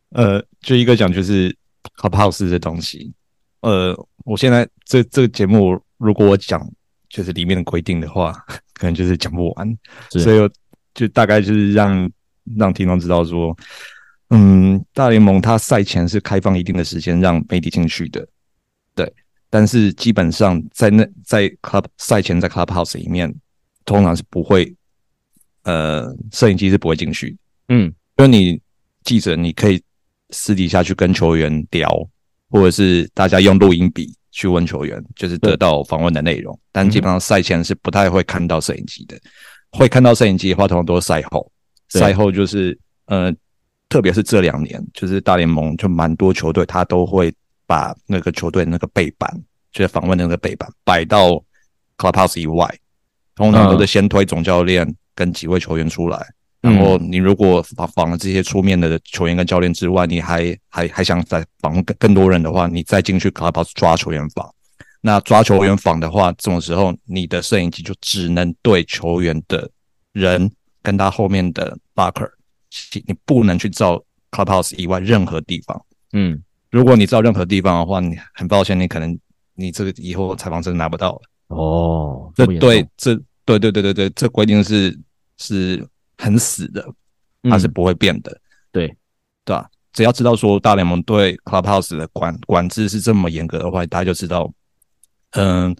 [0.10, 1.56] 呃，就一个讲就是
[1.97, 3.13] Clubhouse 这东西，
[3.62, 3.95] 呃，
[4.26, 6.67] 我现在这这个节目如果我讲。
[7.10, 8.34] 就是里面的规定的话，
[8.73, 9.78] 可能就是讲不完，
[10.10, 10.49] 所以
[10.95, 12.12] 就大概就是让
[12.58, 13.56] 让听众知道说，
[14.32, 18.28] 嗯，大联盟它赛前是开放一定的时间让媒体进去的，
[18.95, 19.13] 对，
[19.47, 23.32] 但是基本上在那在 club 赛前在 clubhouse 里面，
[23.86, 24.76] 通常是不会，
[25.63, 27.38] 呃，摄影机是不会进去，
[27.69, 28.62] 嗯，因为你
[29.04, 29.82] 记者你可以
[30.30, 31.89] 私底下去跟球员聊，
[32.49, 34.13] 或者是大家用录音笔。
[34.36, 39.15] 去问球员，就是得到访问的内容，但基本上赛前是不太会看到摄影机的。
[39.69, 41.52] 会看到摄影机的话，通常都是赛后。
[41.89, 43.32] 赛后就是呃，
[43.88, 47.32] 特别是这两年，就是大联盟就蛮多球队，他都会
[47.67, 49.32] 把那个球队那个背板，
[49.71, 51.39] 就是访问的那个背板摆到
[51.95, 52.67] clubhouse 以外，
[53.36, 54.84] 通常都是先推总教练
[55.15, 56.26] 跟几位球员出来。
[56.62, 64.49] 然后你如果访访了这些出面的球员跟教练之外，你还还还想再访更更多人的话，你再进去 clubhouse 抓球员访。
[65.02, 69.69] 那抓球员访的话，这种时候你的摄影机就只能对球员的
[70.13, 70.49] 人
[70.82, 72.30] 跟他后面的 locker，
[73.06, 75.86] 你不能去照 clubhouse 以外任何地方。
[76.13, 79.19] 嗯，如果你照任何地方的话，你很抱歉，你可能
[79.56, 81.21] 你这个以后采访真的拿不到了。
[81.47, 84.99] 哦，这对这对对对对对，这规定是
[85.38, 85.88] 是。
[86.15, 86.88] 很死的，
[87.41, 88.39] 它是不会变的，嗯、
[88.71, 88.88] 对
[89.43, 89.67] 对吧？
[89.91, 94.49] 只要知道说大联盟对 Clubhouse 的管管制是这么严格的话，大家就知道，
[95.32, 95.75] 嗯，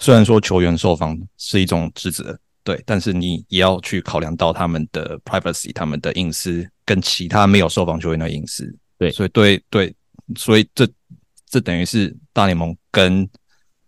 [0.00, 9.94] 虽然说球员受访是一种职责，对，但是你也要去考量到他们的 privacy、他们的隐私跟其他没有受访球员的隐私，对，所以对对，
[10.36, 10.88] 所以这
[11.46, 13.28] 这等于是大联盟跟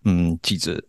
[0.04, 0.80] 嗯记者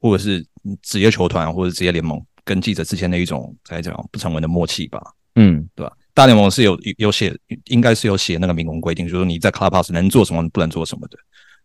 [0.00, 0.44] 或者是
[0.82, 2.20] 职业球团或者职业联盟。
[2.42, 5.00] 跟记者之间的一种该讲不成文的默契吧，
[5.36, 5.92] 嗯，对吧？
[6.14, 7.32] 大联盟是有有写，
[7.66, 11.18] 应该是有写那个明文规定，就是说你在 Clubhouse 能做什么，不能做什么的，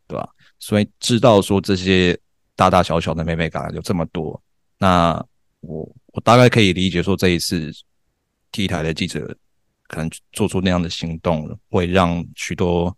[0.05, 0.29] 对吧？
[0.59, 2.15] 所以知道说这些
[2.55, 4.39] 大大小小的眉眉角角有这么多，
[4.77, 5.13] 那
[5.61, 7.71] 我我大概可以理解说这一次
[8.51, 9.35] T 台的记者
[9.87, 12.95] 可能做出那样的行动，会让许多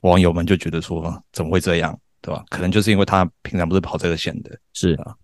[0.00, 2.44] 网友们就觉得说怎么会这样，对吧？
[2.50, 5.14] 可能就是因为他平常不是跑这个线的，是啊。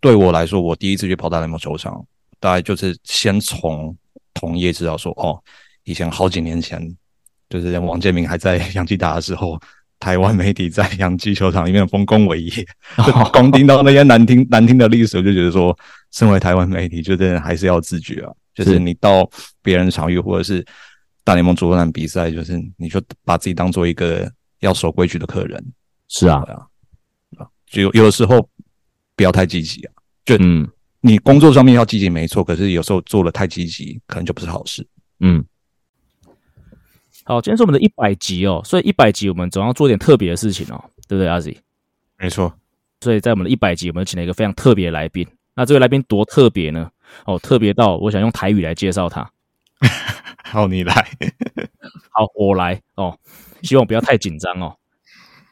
[0.00, 2.04] 对我来说，我第一次去跑大联盟球场，
[2.38, 3.96] 大概就是先从
[4.34, 5.42] 同业知道说，哦，
[5.84, 6.78] 以前好几年前，
[7.48, 9.58] 就是王建民还在 洋基打的时候，
[9.98, 12.52] 台湾媒体在洋基球场里面丰功伟业，
[12.98, 15.74] 哦、光听到那些难听难听的历史，我就觉得说，
[16.12, 19.26] 身为台湾媒体，就真的还是要自觉啊，就是你到
[19.62, 20.62] 别人场域或者是
[21.24, 25.64] 大联盟主场比赛，就是你就把自己当做一个要守规矩的客人。
[26.08, 26.42] 是啊，
[27.36, 28.48] 啊，就有的时候。
[29.18, 29.92] 不要太积极啊！
[30.24, 30.64] 就嗯，
[31.00, 34.86] 你工作上面要积极没错，可是有时候做的太积极，可能就不是好事。
[35.18, 35.44] 嗯，
[37.24, 41.58] 好，今天是我们的一百集哦，所以一百集我们总要做点特别的事情哦，对不对，阿 Z？
[42.16, 42.56] 没错。
[43.00, 45.26] 所以在我们的一百集，我们请了一个非常特别的来宾。
[45.56, 46.88] 那这位来宾多特别呢？
[47.24, 49.28] 哦，特别到我想用台语来介绍他。
[50.46, 50.94] 好，你来。
[52.14, 53.18] 好，我来哦。
[53.62, 54.76] 希望不要太紧张哦。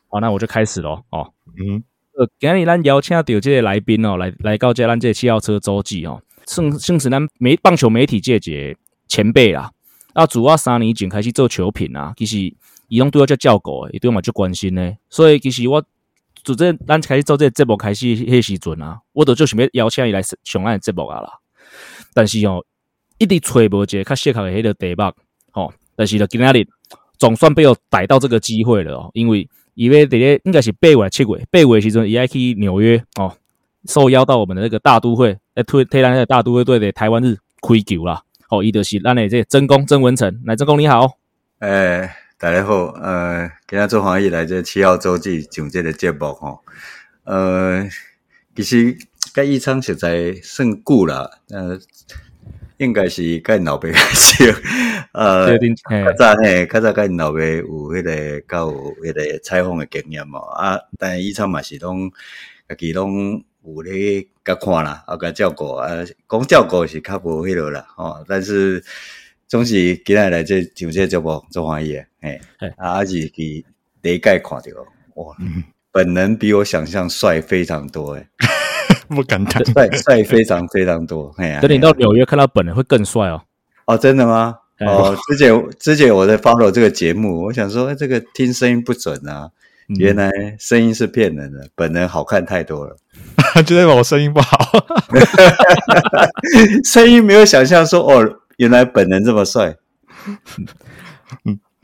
[0.09, 1.03] 好，那我就开始喽。
[1.11, 1.83] 哦，嗯。
[2.19, 9.71] 呃，今日咱邀请到这个来宾哦，来来到这咱这个七号车周记哦，算算是咱媒棒球媒体界一个前辈啦。
[10.15, 12.39] 啊，自我三年前开始做球评啊，其实
[12.89, 14.95] 伊拢对我较照顾，伊对我嘛足关心呢。
[15.11, 15.85] 所以其实我
[16.43, 21.31] 自这咱开始做这个节目开始迄时阵啊，我都就想要邀请伊来上咱的节目啊啦。
[22.15, 22.65] 但是哦，
[23.19, 25.03] 一直揣无一个较适合的迄个题目
[25.53, 25.71] 哦。
[25.95, 26.67] 但是呢，今日
[27.19, 29.47] 总算被我逮到这个机会了哦，因为。
[29.77, 33.37] 以为这个应该是八月七月，八月时阵伊爱去纽约哦，
[33.85, 38.23] 受邀到我们的那个大都会来推推咱的大都会队的台湾日开球啦。
[38.49, 41.19] 哦，伊就是咱的这个曾公曾文成，来曾公你好。
[41.59, 46.61] 诶、欸，大家好，呃，今日做欢喜来这七号周记上这个节目吼，
[47.25, 47.87] 呃，
[48.57, 48.97] 其实
[49.35, 51.79] 跟一昌实在算久了，呃。
[52.79, 54.55] 应该是甲因老爸开始，
[55.13, 62.11] 呃，较早嘿，较早跟老爸有迄个较有迄个采访的经验嘛，啊，但以前嘛是拢
[62.69, 65.73] 家己拢有咧甲看啦，啊，甲照顾。
[65.73, 65.89] 啊，
[66.29, 68.85] 讲照顾是较无迄落啦，吼，但是
[69.49, 73.65] 总是今仔来这上这节目做欢喜诶，嘿，啊，是去
[74.03, 74.71] 第一界看着，
[75.15, 75.35] 哇，
[75.91, 78.27] 本人比我想象帅非常多诶。
[79.09, 81.33] 不敢当，帅帅非常非常多。
[81.39, 83.43] 哎呀，等你到纽约看到本人会更帅哦。
[83.87, 84.57] 哦，真的吗？
[84.81, 89.49] 哦，之前之前我在 follow 这个节目，我想说，这个听声音不准啊，
[89.99, 92.97] 原来声音是骗人的，本人好看太多了。
[93.65, 94.59] 就代表我声音不好，
[96.85, 99.77] 声音没有想象说哦，原来本人这么帅。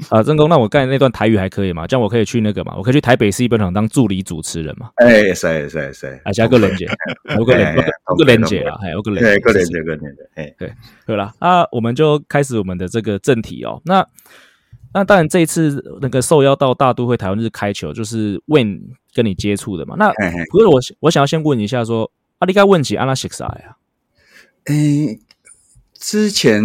[0.09, 1.87] 啊，真功，那我刚才那段台语还可以吗？
[1.87, 2.75] 这样我可以去那个嘛？
[2.77, 4.91] 我可以去台北市一本场当助理主持人嘛？
[4.97, 6.87] 哎，是是是，啊，加个连结，
[7.37, 10.73] 有个连，有个连结啊，还有个连，对，个连结，个连结，哎，对，
[11.07, 13.81] 对了，那，我们就开始我们的这个正题哦。
[13.85, 14.07] 那
[14.95, 18.81] 那当然，这一次那个受邀到大都会台湾日开球，就是 Wayne
[19.15, 19.97] 跟你接触的嘛。
[19.99, 20.13] 那
[20.51, 23.77] 不是我，我想要先问一下，说阿力该问起阿拉西克啥呀？
[24.65, 25.19] 哎，
[25.95, 26.63] 之前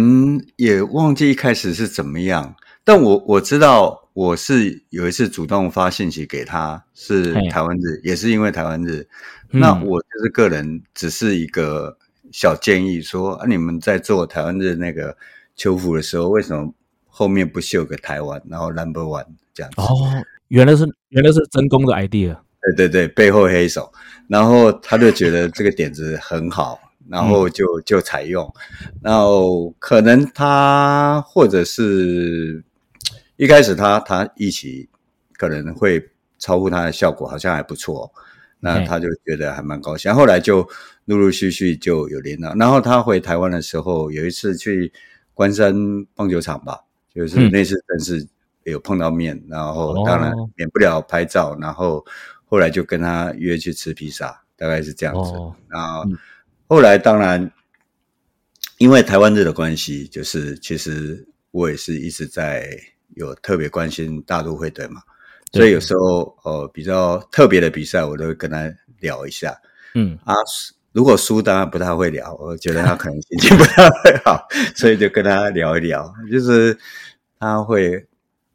[0.56, 2.54] 也忘记一开始是怎么样。
[2.88, 9.06] 但我我知道，我是有一次主动发信息给他，是台湾日，也是因为台湾日。
[9.50, 11.98] 嗯、那我就是个人，只是一个
[12.32, 15.14] 小建议说，说啊，你们在做台湾日那个
[15.54, 16.72] 球服的时候，为什么
[17.06, 19.82] 后面不绣个台湾，然后 Number One 这样子？
[19.82, 22.38] 哦，原来是原来是真功的 idea。
[22.62, 23.92] 对对对，背后黑手，
[24.28, 28.50] 然后他就觉得这个点子很好，然后就就采用，
[29.02, 32.64] 然后可能他或者是。
[33.38, 34.88] 一开始他他一起
[35.36, 36.10] 可能会
[36.40, 38.12] 超乎他的效果，好像还不错，
[38.58, 40.12] 那他就觉得还蛮高兴。
[40.12, 40.68] 后来就
[41.04, 42.52] 陆陆续续就有联络。
[42.56, 44.92] 然后他回台湾的时候，有一次去
[45.34, 45.72] 关山
[46.16, 46.80] 棒球场吧，
[47.14, 48.26] 就是那次真是
[48.64, 52.04] 有碰到面，然后当然免不了拍照，然后
[52.44, 55.30] 后来就跟他约去吃披萨，大概是这样子。
[55.68, 56.04] 然后
[56.66, 57.52] 后来当然
[58.78, 62.68] 因为台湾日的关系，就是其实我也是一直在。
[63.18, 65.02] 有特别关心大都会队嘛，
[65.52, 69.54] 所以有时候呃比较特别的比赛，我都会跟他聊一下。
[69.94, 70.32] 嗯啊，
[70.92, 74.46] 如果输当然不太会聊，我觉得他可能心情不太会好，
[74.76, 76.12] 所以就跟他聊一聊。
[76.30, 76.78] 就是
[77.40, 78.06] 他会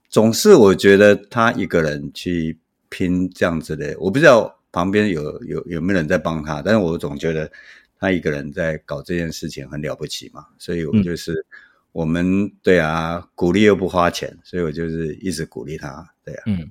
[0.09, 2.57] 总是我觉得他一个人去
[2.89, 7.51] 拼这样子的，我不知道旁边有有有没有人在帮他，但是我总觉得
[7.99, 11.33] 他一个人在搞这件事情很了不起嘛，所以我就是。
[11.33, 11.45] 嗯
[11.93, 16.69] 我们对啊，鼓励又不花钱，所以我就是一直鼓励他，对啊，嗯，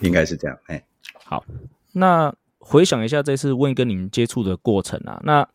[0.00, 0.82] 应该是这样，哎，
[1.24, 1.44] 好，
[1.92, 5.48] 那回想一下这次 Wayne 跟您接触的过程啊，那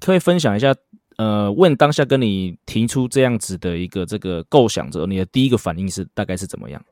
[0.00, 0.74] 可以分享一下，
[1.18, 6.84] 呃，Wayne 当下跟你提出这样子的一个这个构想之后，你的第一个反应是大概是怎么样？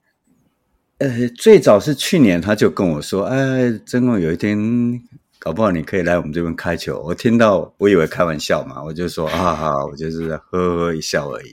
[0.98, 5.02] 呃，最早是去年他就跟我说，哎，真的有一天。
[5.42, 7.02] 搞不好你可以来我们这边开球。
[7.02, 11.52] 我听到，我以为开玩笑嘛，我就说啊哈，我就是呵呵呵一笑而已。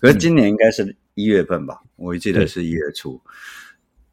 [0.00, 3.20] 可是今年应该是一月份吧，我记得是一月初。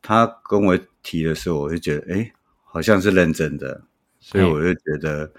[0.01, 3.83] 他跟我提的时候，我就觉得，哎，好像是认真的，
[4.19, 5.31] 所以我就觉得，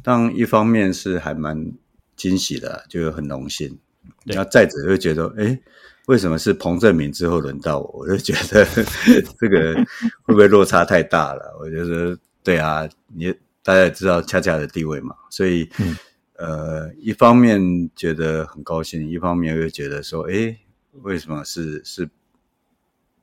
[0.00, 1.72] 当一方面是还蛮
[2.14, 3.76] 惊喜的，就很荣幸。
[4.24, 5.58] 然后再者就觉得，哎，
[6.06, 7.90] 为什么是彭正明之后轮到我？
[7.98, 8.64] 我就觉得
[9.40, 9.74] 这个
[10.22, 11.58] 会不会落差太大了？
[11.58, 12.16] 我觉得。
[12.44, 15.96] 对啊，你大家也知道恰恰的地位嘛，所以，嗯、
[16.36, 20.58] 呃，一方面觉得很高兴，一方面又觉得说，诶，
[21.02, 22.06] 为什么是是，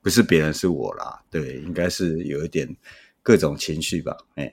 [0.02, 1.22] 不是别人是我啦？
[1.30, 2.76] 对，应该是有一点
[3.22, 4.18] 各种情绪吧？
[4.38, 4.52] 诶，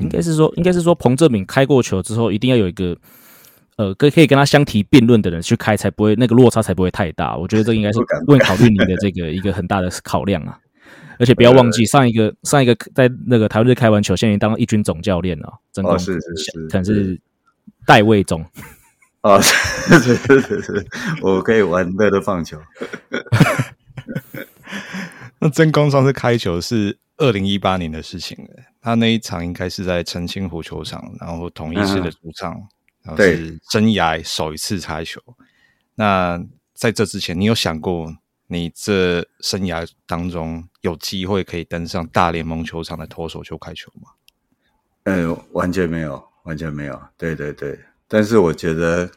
[0.00, 2.98] 应该是说，应该是说，彭正敏开过球之后，一定要有一个，
[3.76, 7.36] 呃，可可以跟他相提并论的人去开，才不会那个落差才不会太大。
[7.36, 10.58] 我觉得这应该是会考虑你的这个一个很大的考量啊。
[11.18, 17.20] 而且不要忘记上一个、呃、上一个在那个台湾日开完球，现在已经当一军总教练了，真的是是是，可能是
[17.86, 18.44] 戴卫中
[19.22, 20.86] 哦， 是是是是是，
[21.22, 22.58] 我可以玩乐乐放球。
[25.38, 28.50] 那真功上次开球是二零一八年的事情了，
[28.80, 32.68] 他那一场应该是在澄清湖球场，然后统一式的主场，嗯、
[33.04, 35.20] 然后是生涯首一次开球。
[35.94, 36.42] 那
[36.74, 38.14] 在这之前，你有想过？
[38.46, 44.10] 你这生涯当中有机会可以登上大联盟球场的投手球开球吗？
[45.04, 47.00] 呃，完全没有，完全没有。
[47.16, 49.10] 对对对，但是我觉得，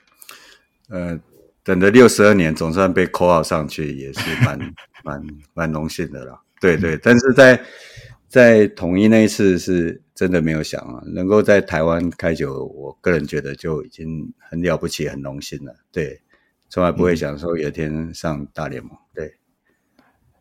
[0.90, 1.20] 呃，
[1.64, 4.60] 等了六十二年，总算被 call out 上去，也是蛮
[5.04, 6.42] 蛮蛮荣幸的啦。
[6.62, 7.62] 对对，但是在
[8.28, 15.76] 在统一那一次，是真的没有想啊，能够在台湾开球，我个人觉得就已经很了不起，很荣幸了。
[15.92, 16.22] 对。
[16.70, 19.07] 从来不会想说有一天上大联盟，对。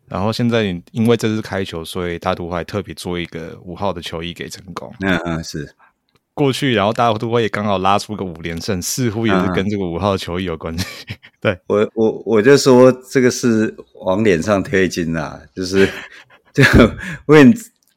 [0.07, 4.93] 然后现在因为这次开球，所以大都会特别做一个五号的球衣给成功。
[5.01, 5.75] 嗯嗯，是。
[6.33, 10.85] 过去，然后大都会也刚好拉出个五连胜，似乎也是跟这个五号球衣有关系。
[11.11, 15.89] 嗯、对我我我就说这个是往脸上贴金啦，就是
[16.53, 16.63] 就
[17.25, 17.51] 问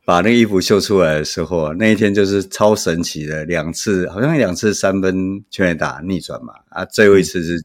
[0.06, 7.62] 把那个衣服秀出来的时候啊，那一天就是超神奇的，两次好像两次三分全垒打逆转嘛，啊，最后一次是。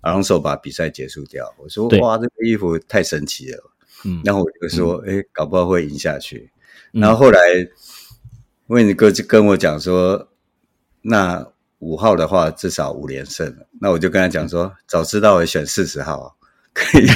[0.00, 3.70] 阿隆索把比赛结束掉，我说哇，这个衣服太神奇了。
[4.04, 6.50] 嗯，然后我就说，哎、嗯，搞不好会赢下去。
[6.92, 7.40] 嗯、然后后来，
[8.68, 10.28] 威尼哥就跟我讲说，
[11.02, 11.44] 那
[11.80, 13.56] 五号的话至少五连胜。
[13.80, 16.36] 那我就跟他讲说，早知道我选四十号，
[16.72, 17.06] 可以。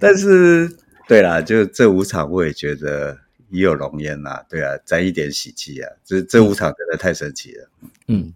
[0.00, 0.74] 但是，
[1.06, 3.18] 对啦，就这五场，我也觉得
[3.50, 4.42] 也有荣焉呐。
[4.48, 5.90] 对啊，沾一点喜气啊。
[6.04, 7.68] 这这五场真的太神奇了。
[8.08, 8.32] 嗯，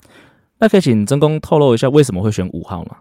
[0.59, 2.97] 那可以请曾公透露一下为什么会选五号吗？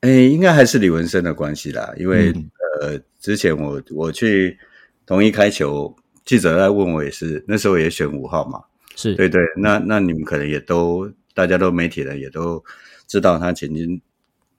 [0.00, 1.92] 哎，应该还是李文生的关系啦。
[1.96, 2.50] 因为、嗯、
[2.80, 4.58] 呃，之前我我去
[5.04, 5.94] 同一开球，
[6.24, 8.62] 记者在问我也是，那时候也选五号嘛。
[8.96, 12.62] 是对对，那那你们可能也都，大家都媒体人也都
[13.06, 14.00] 知道，他曾经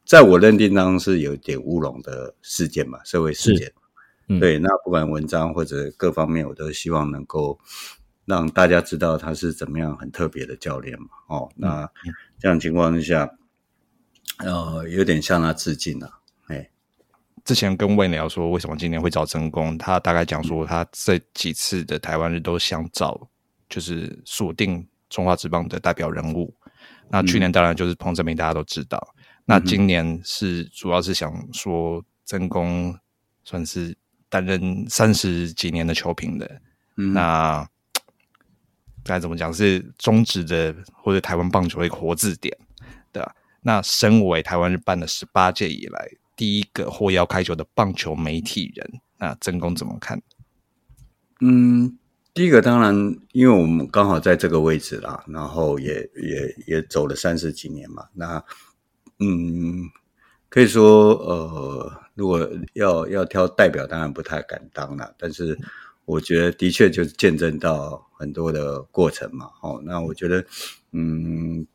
[0.06, 3.72] 在我认定当中是有点乌龙的事件嘛，社会事件。
[4.28, 7.60] 嗯、对，那不管文章或者各方面，我都希望能够
[8.32, 11.08] 让大家知道他是怎么样很特别的教练嘛。
[11.28, 11.88] 哦，那
[12.40, 13.30] 这样情况之下，
[14.38, 16.10] 呃，有点向他致敬了、
[17.44, 23.28] 之前跟魏聊说，为什么今年会找曾公，他大概讲说，他这几次的台湾日都想找。
[23.74, 26.54] 就是锁定中华职棒的代表人物，
[27.08, 29.00] 那去年当然就是彭正明，大家都知道。
[29.16, 32.94] 嗯、那今年是主要是想说曾公
[33.46, 33.96] 算是
[34.28, 36.62] 担任三十几年的球评的，
[36.98, 37.66] 嗯、那
[39.04, 42.58] 该怎么讲是中职的或者台湾棒球的一个活字典，
[43.12, 43.36] 对吧？
[43.62, 50.22] 那身为台湾日办了十八届以来第一个获邀开球的棒球媒体人，那曾公怎么看？
[51.40, 51.98] 嗯。
[52.34, 52.96] 第一个当然，
[53.34, 58.08] 因为我们刚好在这个位置啦，然后也也也走了三十几年嘛。
[58.14, 58.42] 那
[59.20, 59.90] 嗯，
[60.48, 65.14] 可以说呃，如果要要挑代表，当然不太敢当了。
[65.20, 65.60] 但是
[66.06, 69.50] 我觉得的确就是见证到很多的过程嘛。
[69.62, 70.44] 哦，那我觉得
[70.92, 71.66] 嗯，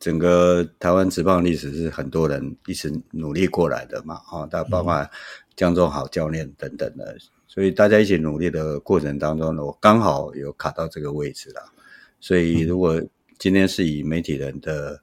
[0.00, 4.20] 整个台湾职棒历史是很多人一直努力过来的嘛。
[4.30, 5.08] 哦，大包括
[5.54, 7.16] 江仲豪教练等等的。
[7.46, 11.72] 所以大家一起努力的过程当中呢，我刚好有卡到这个位置了。
[12.18, 13.00] 所以如果
[13.38, 15.00] 今天是以媒体人的，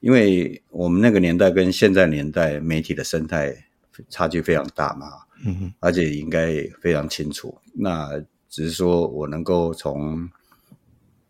[0.00, 3.66] 因为我们那个年代跟现在年代媒体的生态
[4.08, 5.08] 差距非常大嘛，
[5.44, 7.58] 嗯，而且应该非常清楚。
[7.74, 8.18] 那
[8.48, 10.28] 只是说我能够从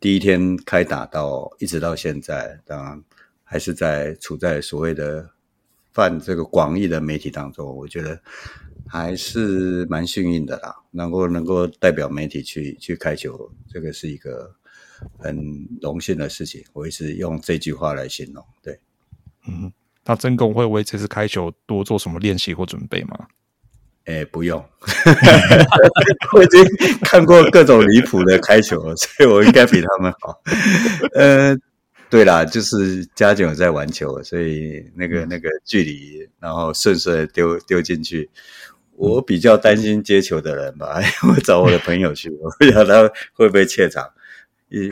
[0.00, 3.02] 第一天开打到一直到现在，当然
[3.44, 5.30] 还是在处在所谓的
[5.92, 8.20] 泛这个广义的媒体当中，我觉得。
[8.90, 14.50] 还是蛮幸运的啦，能够能够代表媒体去去开球，这个是一个
[15.18, 16.64] 很荣幸的事情。
[16.72, 18.42] 我一直用这句话来形容。
[18.62, 18.80] 对，
[19.46, 19.70] 嗯，
[20.06, 23.28] 那曾工会为这次开球多做什么练习或准备吗？
[24.08, 24.58] 诶，不用，
[26.32, 26.64] 我已经
[27.02, 30.40] 看过各种离谱的开球了， 所以我应该比他们好。
[31.14, 31.54] 呃，
[32.08, 38.30] 对啦，就是家境有在玩球，所以那个那个距离，然后顺顺的丢丢进去。
[38.96, 40.98] 我比较担心接球的人吧，
[41.28, 44.08] 我找我的朋友去，我不晓得他会不会怯场。
[44.70, 44.90] 一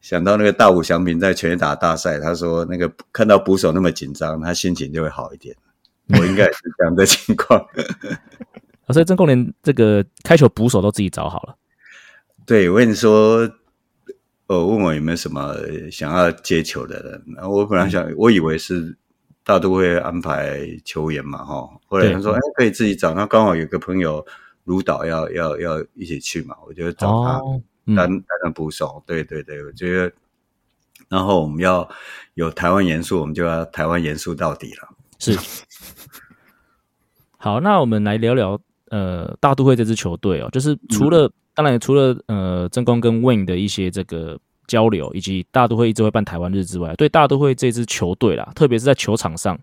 [0.00, 5.54] 想到那个大武祥平在全垒打大赛，他说那个看到捕手那么紧张，他心情就会好一点。
[6.18, 7.64] 我应该也是这样的情况。
[8.92, 11.56] 所以曾公连这个开球捕手都自己找好了。
[12.44, 13.48] 对，我跟你说，
[14.46, 15.54] 呃，问我有没有什么
[15.90, 18.96] 想要接球的人，然后我本来想，我以为是。
[19.44, 21.68] 大都会安排球员嘛，哈。
[21.88, 24.24] 后来他说：“哎，可以自己找。”那刚好有个朋友
[24.66, 27.40] 卢导要要要一起去嘛，我就找他
[27.96, 29.02] 担担任捕手。
[29.04, 30.12] 对对对，我觉得。
[31.08, 31.88] 然后我们要
[32.34, 34.88] 有台湾元素，我们就要台湾元素到底了。
[35.18, 35.36] 是。
[37.42, 38.58] 好，那我们来聊聊
[38.90, 44.38] 呃大都会这支球队哦，就是除了、嗯、当然除了呃曾公跟 Wayne 的一些这个。
[44.68, 49.58] 交流以及大都会一直会办台湾日之外，对大都会这支球队啦，特别是在球场上，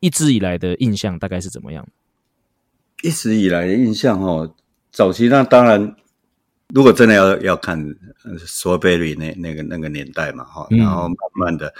[0.00, 1.86] 一直以来的印象大概是怎么样？
[3.02, 4.52] 一直以来的印象哦，
[4.90, 5.96] 早期那当然，
[6.74, 7.78] 如果真的要要看
[8.44, 11.72] Strawberry 那那个那个年代嘛哈，然后慢慢的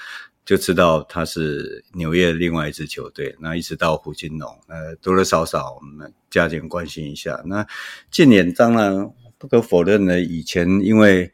[0.51, 7.41] 就知道他是纽约另外一支球队，那一直到胡金龙，呃，多多少少我们加点关心一下。
[7.47, 7.65] 那
[8.11, 11.33] 近年当然不可否认的，以前因为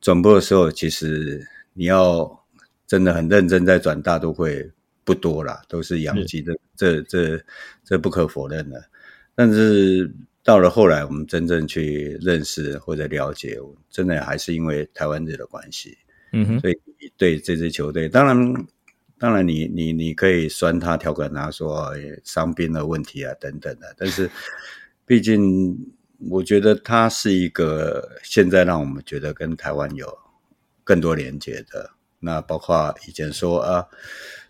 [0.00, 2.44] 转播的时候，其实你要
[2.88, 4.68] 真的很认真在转大都会
[5.04, 7.40] 不多啦，都是洋基的，这这
[7.84, 8.84] 这不可否认的。
[9.36, 10.12] 但是
[10.42, 13.56] 到了后来，我们真正去认识或者了解，
[13.92, 15.96] 真的还是因为台湾日的关系。
[16.32, 16.76] 嗯哼，所以
[17.16, 18.66] 对这支球队，当然
[19.18, 21.92] 当然你你你可以酸他、调侃他说
[22.24, 24.30] 伤兵的问题啊等等的，但是
[25.04, 25.92] 毕竟。
[26.30, 30.08] 我觉得他是一个现在让我们觉得跟台湾有
[30.82, 31.90] 更多连接的。
[32.18, 33.86] 那包括以前说啊，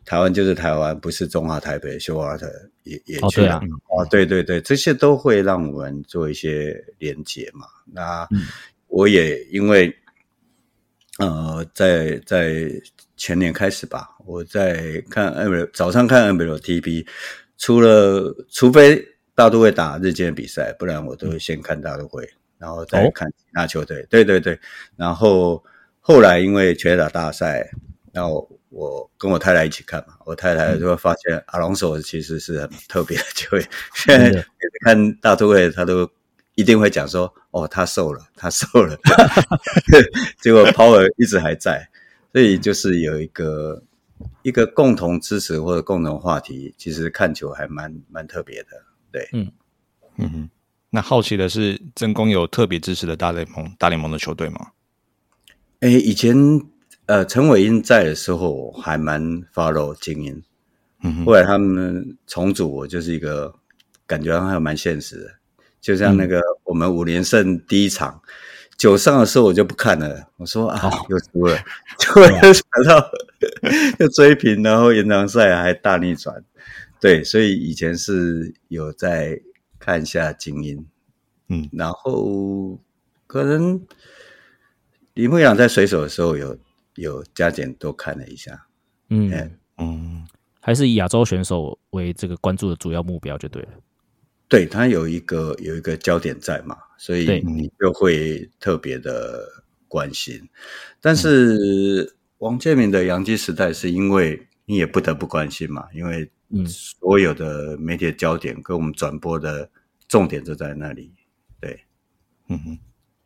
[0.05, 2.49] 台湾就是台湾，不是中华台北，休尔特
[2.85, 3.61] 也也去了。
[3.89, 7.67] 哦，对对对，这些都会让我们做一些连接嘛。
[7.85, 8.29] 那
[8.87, 9.93] 我也因为
[11.19, 12.71] 呃，在在
[13.17, 17.07] 前年开始吧，我在看 N 早上看 NBLTP，
[17.57, 19.03] 除了除非
[19.35, 24.03] 大都会打日间比赛，不然我都会先看大都会，然后再看其他球队。
[24.03, 24.59] 哦、对对对，
[24.97, 25.65] 然后
[26.01, 27.67] 后来因为全垒打大赛，
[28.13, 34.45] 然后我跟我太太一起看嘛，我太太就会发现阿隆索其实是很特别的球员，现在、 嗯、
[34.85, 36.07] 看大都会他都
[36.57, 38.99] 一定会讲说，哦，他瘦了， 他瘦了，
[40.43, 41.89] 结果 power 一直还在。
[42.33, 43.83] 所以就是有一个
[44.43, 48.69] 一个共同支持或者共同话题，其实看球还蛮蛮特别的，
[49.11, 49.51] 对，嗯
[50.19, 50.51] 嗯。
[50.91, 54.69] 那好奇的是，曾公有特别支持的大联盟大联盟的球队吗？
[55.81, 56.37] 诶，以前
[57.07, 59.23] 呃陈伟英在的时候，还蛮
[59.55, 60.43] follow 精英，
[61.03, 63.55] 嗯哼，后来他们重组，我就是一个
[64.07, 65.31] 感觉还蛮现实的，
[65.87, 68.21] 就像那个我们五连胜第一场。
[68.25, 68.31] 嗯
[68.79, 71.57] 九上的时候我就不看了，我说啊，又输了，
[71.99, 73.11] 就没有想到
[73.99, 76.45] 又追平，然后延长赛还大逆转，
[77.01, 79.41] 对，所以以前是有在
[79.79, 80.87] 看一下精英，
[81.49, 82.79] 嗯，然后
[83.27, 83.81] 可能
[85.15, 86.59] 李牧阳在水手的时候有
[86.97, 88.67] 有加减多看了一下，
[89.09, 90.27] 嗯嗯，嗯。
[90.61, 93.69] 还是以亚洲选手为这个关注的主要目标就对了。
[94.49, 99.45] 对，他有一个有一个焦点在嘛，所以你就会特别的
[99.89, 100.49] 关心。
[101.01, 106.31] 但是王建民的洋基时代是因为你也不得不关心嘛，因为
[106.67, 109.69] 所有的媒体的焦点跟我们转播的
[110.07, 111.13] 重点都在那里。
[111.61, 111.81] 对，
[112.49, 112.79] 嗯哼。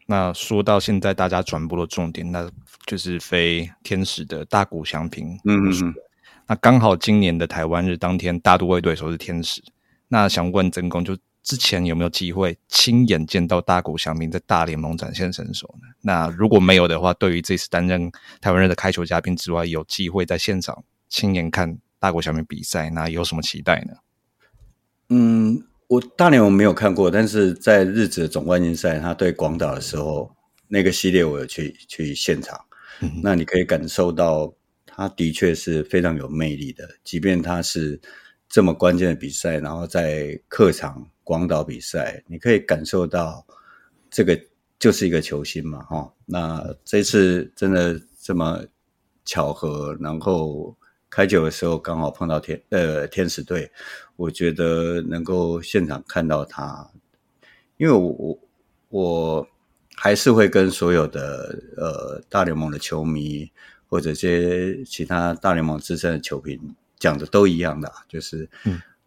[0.06, 2.50] 那说到现在大家转播的重点，那
[2.86, 5.38] 就是非天使的大谷祥平。
[5.44, 5.94] 嗯嗯嗯。
[6.48, 9.62] 那刚好今年的台湾日当天，大都会对手是天使。
[10.12, 15.86] 那想问曾公，就之前有没有机会亲眼见到大谷翔平在大联盟展现身手呢？
[16.02, 23.94] 那如果没有的话，对于这次担任台湾人的开球嘉宾之外，有机会在现场亲眼看大谷翔平比赛，那有什么期待呢？
[25.10, 30.34] 嗯，我大联盟没有看过，但是在日职的总冠军赛，他对广岛的时候，
[30.66, 32.58] 那个系列我有去去现场，
[33.22, 34.52] 那你可以感受到
[34.84, 38.00] 他的确是非常有魅力的，即便他是。
[38.50, 43.46] 这么关键的比赛，然后在客场广岛比赛，你可以感受到
[44.10, 44.38] 这个
[44.76, 46.12] 就是一个球星嘛，哈。
[46.26, 48.60] 那这次真的这么
[49.24, 50.76] 巧合，然后
[51.08, 53.70] 开球的时候刚好碰到天呃天使队，
[54.16, 56.90] 我觉得能够现场看到他，
[57.76, 58.38] 因为我我
[58.88, 59.48] 我
[59.94, 63.48] 还是会跟所有的呃大联盟的球迷
[63.86, 66.74] 或者些其他大联盟资深的球评。
[67.00, 68.48] 讲的都一样的，就是，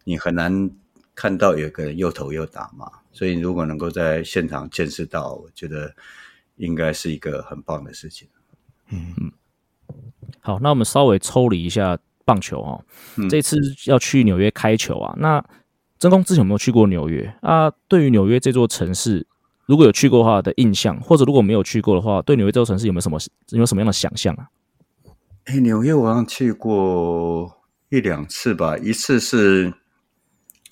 [0.04, 0.70] 你很难
[1.14, 5.94] 看到有个人又投又打嘛，嗯、所以如果能够在现场见识到，我觉得
[6.56, 8.28] 应该是一个很棒的事情。
[8.90, 9.32] 嗯嗯，
[10.40, 12.84] 好，那我们稍微抽离一下棒球哦，
[13.16, 15.42] 嗯、这次要去纽约开球啊，那
[15.96, 17.70] 真公之前有没有去过纽约啊？
[17.86, 19.24] 对于纽约这座城市，
[19.66, 23.18] 如果有去过的话的印象，或者如果没有去过的话，对纽约这座城市有没有什么
[23.50, 24.48] 有没有什么样的想象啊？
[25.44, 27.60] 哎，纽约我好像去过。
[27.90, 29.72] 一两次吧，一次是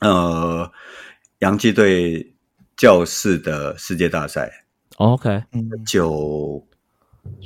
[0.00, 0.72] 呃
[1.38, 2.34] 洋基队
[2.76, 4.64] 教室的世界大赛
[4.96, 5.44] ，OK，
[5.86, 6.66] 九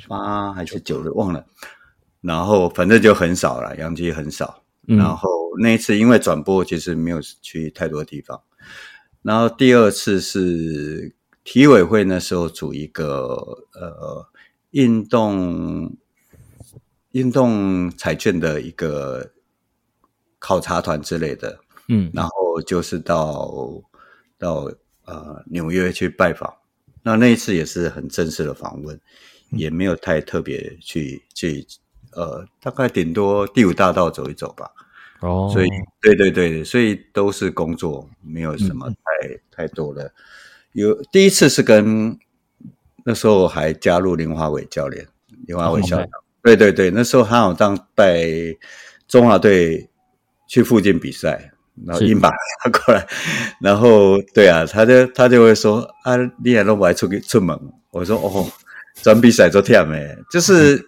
[0.09, 1.45] 八还是九的忘了，
[2.23, 4.63] 然后反正就很少了，洋基很少。
[4.87, 5.29] 嗯、然后
[5.61, 8.41] 那一次因为转播，其实没有去太多地方。
[9.21, 11.15] 然后第二次是
[11.45, 14.29] 体委会那时候组一个呃
[14.71, 15.95] 运动
[17.11, 19.33] 运动彩券的一个。
[20.39, 21.59] 考察团之类的，
[21.89, 23.51] 嗯，然后就是到
[24.39, 24.71] 到
[25.07, 26.53] 呃纽约去拜访，
[27.03, 28.95] 那那一次也是很正式的访问，
[29.51, 31.67] 嗯、也没有太特别去去
[32.13, 34.71] 呃，大概顶多第五大道走一走吧。
[35.21, 35.69] 哦，所以
[36.01, 40.13] 对对对，所以都是工作，没有什么太、嗯、太多的。
[40.73, 42.17] 有第一次是跟
[43.05, 45.09] 那时候还加入林华伟教练，
[45.47, 48.23] 林华伟校长，哦、对对对，那时候他好像带
[49.09, 49.89] 中华队。
[50.47, 51.53] 去附近比赛，
[51.85, 52.31] 然后硬把
[52.63, 53.07] 他过来，
[53.61, 57.59] 然后对啊，他就他就会说啊，你也都不爱出去出门。
[57.91, 58.47] 我说哦，
[59.03, 60.85] 转比赛做天诶，就是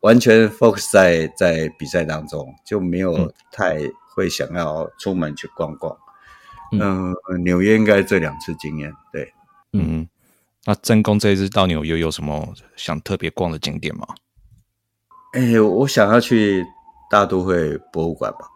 [0.00, 3.78] 完全 focus 在在比赛当中，就没有太
[4.14, 5.96] 会想要出门去逛逛。
[6.72, 9.32] 嗯、呃，纽约应该这两次经验，对，
[9.72, 10.08] 嗯，
[10.64, 14.06] 那真公这一次到纽约有什么想特别逛的景点吗？
[15.34, 16.64] 哎，我想要去
[17.08, 18.48] 大都会博物馆吧。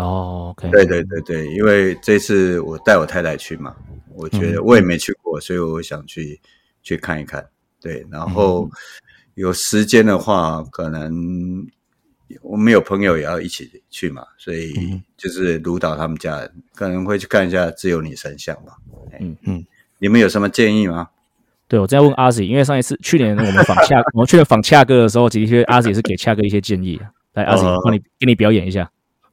[0.00, 3.74] 哦对对对对，因为这次我带我太太去嘛，
[4.14, 6.40] 我觉得我也没去过，嗯、所以我想去
[6.82, 7.46] 去看一看。
[7.80, 8.68] 对，然后
[9.34, 11.66] 有时间的话，可能
[12.42, 14.72] 我们有朋友也要一起去嘛，所以
[15.16, 18.76] 就是卢导他们家人可能会去看一下《自由女神像》吧。
[19.18, 19.64] 嗯嗯，
[19.98, 21.08] 你们有什么建议吗？
[21.68, 27.00] 对，我正在问阿 Z，因为上一次去年我们访恰， 我们去年访恰哥的时候，的确阿 Z 也是给恰哥一些建议。
[27.32, 28.90] 来，阿 Z 帮你给你表演一下。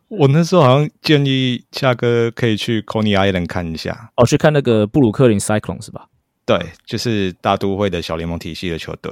[0.09, 6.07] 我那时候好像建议夏哥可以去 Coney Island 看一下，哦，去看那个布鲁克林 Cyclone 是吧？
[6.45, 9.11] 对，就是大都会的小联盟体系的球队。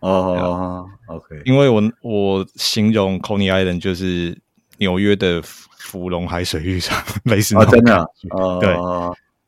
[0.00, 4.36] 哦，OK，因为我我形容 Coney Island 就是
[4.78, 8.36] 纽约的福隆海水浴场，类似那种感觉。
[8.36, 8.74] 哦，对。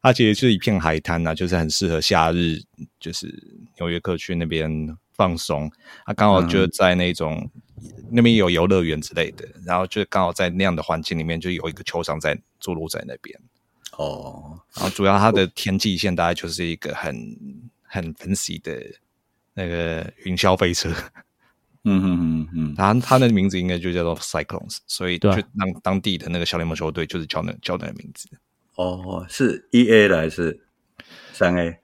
[0.02, 2.58] 它其实是一片海滩啊，就是很适合夏日，
[3.00, 3.26] 就是
[3.78, 4.70] 纽约客去那边
[5.14, 5.70] 放松。
[6.04, 7.62] 它刚好就在那种、嗯、
[8.10, 13.38] 那边有游乐园之类的，然后就刚好在那样的环境里面，就有一个球场在坐落在那边。
[13.96, 17.14] 哦，然后主要它的天际线大概就是一个很
[17.82, 18.82] 很 fancy 的
[19.54, 20.90] 那个云霄飞车。
[21.86, 28.28] 嗯嗯嗯嗯，它它的名字应该就叫做 Cyclones，所以就让当地的那个小联盟球队就是叫那叫那个名字。
[28.76, 30.60] 哦，是 E A 的还是
[31.32, 31.78] 三 A？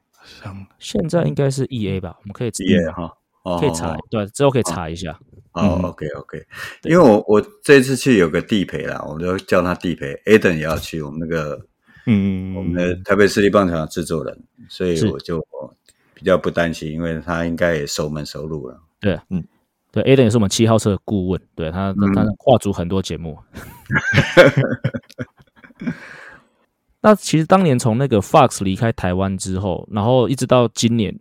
[0.79, 2.17] 现在应该是 E A 吧？
[2.21, 3.13] 我们可以 E A 哈，
[3.61, 5.21] 可以查，对，之后可以查一下。
[5.53, 6.47] 哦，OK OK，
[6.85, 10.15] 因为我我这次去有个地陪啦，我们就叫他地陪。
[10.27, 11.61] Aden 也要去，我们那个
[12.07, 15.45] 嗯，我们的台北市立棒球场制作人，所以我就
[16.15, 18.81] 比较不担心，因为他应该也熟门熟路了。
[19.01, 19.45] 对，嗯，
[19.91, 23.39] 对，Aden 也是我们七号车的顾问，对他，他跨足很多节目。
[27.03, 31.19] 那其实当年从那个 Fox 离开台湾之后，然后一直到今年，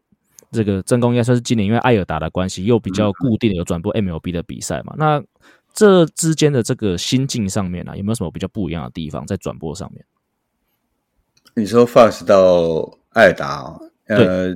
[0.51, 4.93] 这个真宫应该算是今年，因为艾尔达的关系，又比较固定的有转播 MLB 的比赛嘛。
[4.97, 5.23] 那
[5.73, 10.03] 这之间的这个心境上面啊，有没有什么比较不一样的地方在转播上面？
[11.55, 14.55] 你说 Fast 到艾尔达，呃，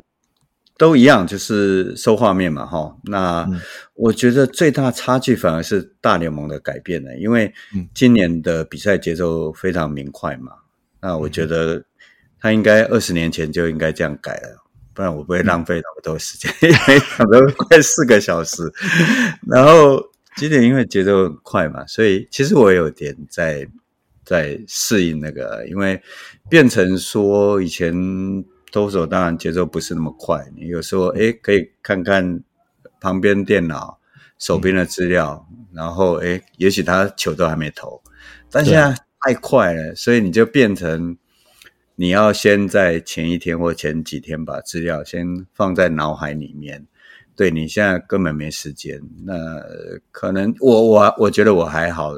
[0.77, 2.95] 都一样，就是收画面嘛，哈。
[3.03, 3.47] 那
[3.93, 7.53] 我觉得最大差距反而是大联盟的改变了，因为
[7.93, 10.53] 今年的比赛节奏非常明快嘛。
[11.01, 11.83] 那我觉得
[12.39, 14.62] 他应该二十年前就应该这样改了，
[14.93, 18.63] 不然我不会浪费那么多时间，因为讲了快四个小时。
[19.47, 20.01] 然后
[20.35, 23.67] 今年因为节奏很快嘛，所以其实我有点在
[24.23, 26.01] 在适应那个，因为
[26.49, 27.93] 变成说以前
[28.71, 32.41] 投手当然节奏不是那么快，你有时候诶可以看看
[32.99, 33.99] 旁边电脑
[34.37, 38.01] 手边的资料，然后诶也许他球都还没投，
[38.49, 38.95] 但现在。
[39.25, 41.15] 太快了，所以你就变成
[41.95, 46.87] 你要先在前一天或前几天把资料先放在脑海里面。
[47.35, 49.01] 对，你现在根本没时间。
[49.23, 49.59] 那
[50.11, 52.13] 可能我我我觉得我还好，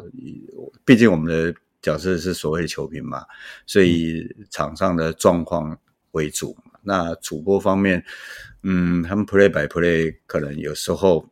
[0.84, 3.24] 毕竟我们的角色是所谓的球评嘛，
[3.66, 5.78] 所以场上的状况
[6.12, 6.56] 为主。
[6.82, 8.04] 那主播方面，
[8.64, 11.30] 嗯，他们 play by play 可能有时候。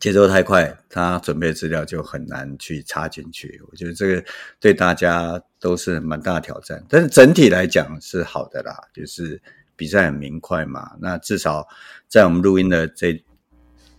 [0.00, 3.62] 节奏太快，他准备资料就很难去插进去。
[3.70, 4.24] 我觉得这个
[4.58, 9.40] 对大家都是蛮大的挑战，但是整体来讲是好的啦，就是
[9.74, 10.90] 比赛很明快嘛。
[11.00, 11.66] 那至少
[12.06, 13.24] 在我们录音的这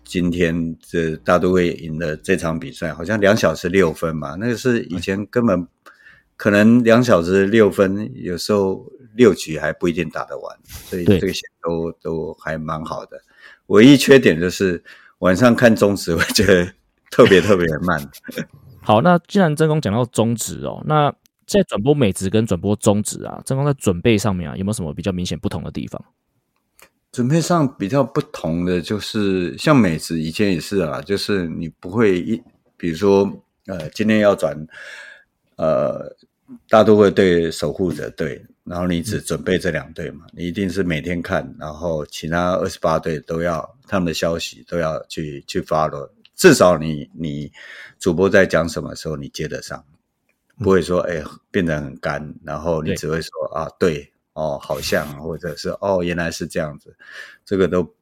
[0.03, 5.67] 今天，这大都会赢的这场比赛，好像两小时六分嘛，那个是以前根本
[6.37, 8.85] 可能两小时六分，有时候
[9.15, 13.19] 六局还不一定打得完，所以这个些都都还蛮好的。
[13.65, 14.83] 唯一缺点就是。
[15.19, 16.69] 晚上看中指，我觉得
[17.09, 18.11] 特别特别慢。
[18.81, 21.11] 好，那既然真工讲到中职哦，那
[21.45, 26.03] 在转播美职跟转播中职啊，真弓在准备上面啊，有没有什么比较明显不同的地方？
[27.11, 32.41] 准备上比较不同的就是，像美职以前也是啊，就是你不会一，
[32.77, 33.31] 比如说
[33.67, 34.55] 呃，今天要转
[35.55, 36.15] 呃，
[36.69, 38.45] 大都会对守护者队。
[38.65, 40.25] 然后你只准备这两队嘛？
[40.33, 47.51] 你一定是每天看，然后其他二十八队都要他们的消息都要去去 follow，至少你你
[47.99, 49.85] 主播在讲什么时候你接得上，
[50.57, 56.95] 不会说哎变得很干，然后你只会说啊对哦好像或者是哦原来是这样子，
[57.45, 57.93] 这个都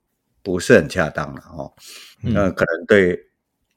[0.41, 1.73] 不是很恰当了哦。
[2.21, 3.27] 那可能对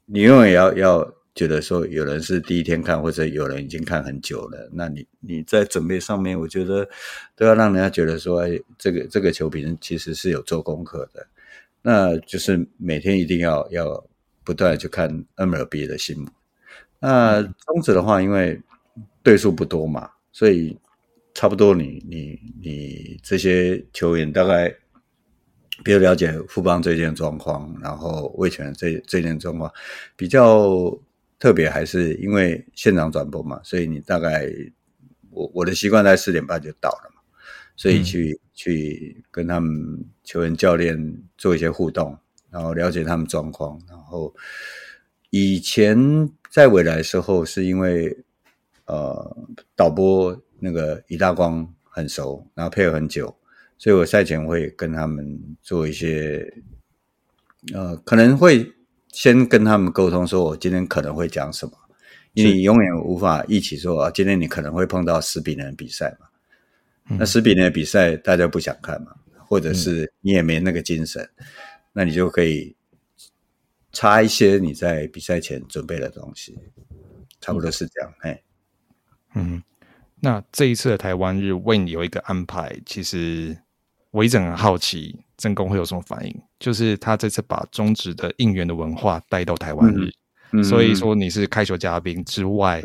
[0.04, 1.16] 你永远要要。
[1.36, 6.88] 觉得说有人是第一天看，或者有人已经看很久了，那你你在准备上面，我觉得
[7.34, 11.26] 都要让人家觉得说，哎，这个这个球评其实是有做功课的，
[11.82, 14.02] 那就是每天一定要要
[14.44, 16.26] 不断去看 MLB 的新闻。
[16.98, 18.60] 那中职的话，因为
[19.22, 20.78] 对数不多嘛，所以
[21.34, 24.68] 差不多你你你这些球员大概
[25.84, 29.72] 比较了解富邦最近的状况，然后魏权这这件状况
[30.16, 30.98] 比较。
[31.38, 34.50] 特别还是因为现场转播嘛，所以你大概
[35.28, 37.20] 我我的习惯在四点半就到了嘛，
[37.76, 42.18] 所以去、嗯、去跟他们球员教练做一些互动，
[42.48, 43.78] 然后了解他们状况。
[43.86, 44.34] 然后
[45.28, 45.94] 以前
[46.50, 48.16] 在未来的时候，是因为
[48.86, 49.36] 呃
[49.74, 53.34] 导播那个一大光很熟，然后配合很久，
[53.78, 56.50] 所以我赛前会跟他们做一些
[57.74, 58.72] 呃，可能会
[59.12, 61.72] 先跟他们沟通，说我今天可能会讲什么，
[62.34, 66.26] 因为你永远无法一起说啊，今天你可能会碰到十比零的比赛嘛。
[67.18, 71.46] 那十比零的比赛大家不想看嘛，或者是你也没那个精神，嗯、
[71.92, 72.74] 那你就可以
[73.96, 76.54] 插一些你在比赛前准备的东西，
[77.40, 78.12] 差不多是这样。
[78.20, 78.42] 哎，
[79.34, 79.62] 嗯，
[80.20, 83.56] 那这一次的台湾日为你有一个安排，其实
[84.10, 86.42] 我一直很好奇，正宫会有什么反应？
[86.58, 90.12] 就是他这次把中职的应援的文化带到台湾日，
[90.52, 92.82] 嗯、所以说你是开球嘉宾之外，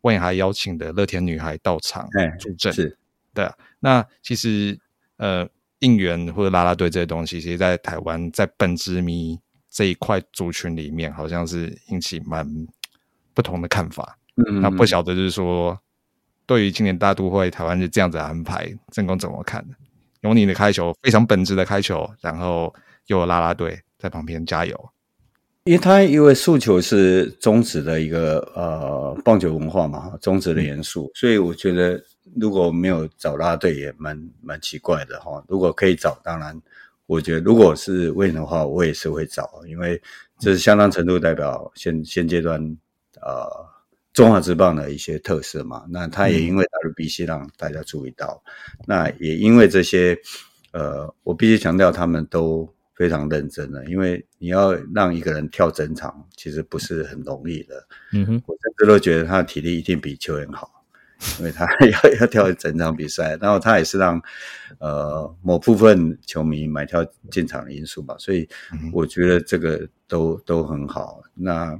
[0.00, 2.08] 为、嗯、还邀请的乐天女孩到场
[2.40, 2.72] 助阵。
[2.72, 2.96] 是
[3.34, 4.78] 对啊，那其实
[5.18, 5.46] 呃，
[5.80, 9.38] 应援或者啦啦队这些东西，其实，在台湾在本职迷
[9.74, 12.48] 这一块族群里面，好像是引起蛮
[13.34, 14.16] 不同的看法。
[14.36, 15.76] 嗯，那不晓得就是说，
[16.46, 19.66] 对于今年大都会台湾是这样子的安排，正宫怎么看？
[20.20, 22.72] 有你的开球，非常本质的开球，然后
[23.08, 24.90] 又有啦啦队在旁边加油。
[25.64, 32.00] 因为他因为诉求是中止的一个呃棒球文化嘛，中止的元素，嗯、所以我觉得。
[32.36, 35.44] 如果没有找啦啦队也蛮蛮奇怪的哈。
[35.46, 36.58] 如果可以找，当然，
[37.06, 40.00] 我觉得如果是为的话，我也是会找，因为
[40.38, 42.60] 这是相当程度代表现现阶段
[43.20, 43.46] 呃
[44.12, 45.84] 中华职棒的一些特色嘛。
[45.88, 50.18] 那他也因为 WBC 让大家注意到，嗯、那也因为这些
[50.72, 57.86] 呃，我必须强调他们都非常认真的，因为你要让一个人跳整场，其实不是很容易的。
[58.12, 60.83] 嗯哼，我甚至都觉得他的体力一定比球员好。
[61.38, 64.20] 因为他 要要跳整场比赛，然后他也是让
[64.78, 68.48] 呃某部分球迷买票进场的因素吧，所以
[68.92, 71.22] 我觉得这个都都很好。
[71.34, 71.78] 那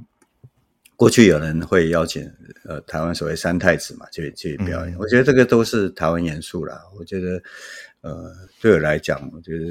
[0.95, 2.29] 过去有人会邀请
[2.63, 6.81] 呃台湾所谓三太子嘛，去去表演，我觉得这个都是台湾元素啦。
[6.97, 7.41] 我觉得
[8.01, 9.65] 呃对我来讲，我觉得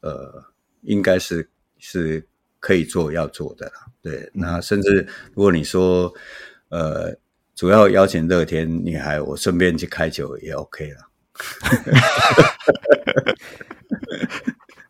[0.00, 0.42] 呃
[0.82, 1.46] 应该是
[1.78, 2.24] 是
[2.58, 3.86] 可以做要做的啦。
[4.00, 6.12] 对，那甚至如果你说
[6.68, 7.14] 呃。
[7.60, 10.96] 主要邀请乐天女孩，我顺便去开球也 OK 了。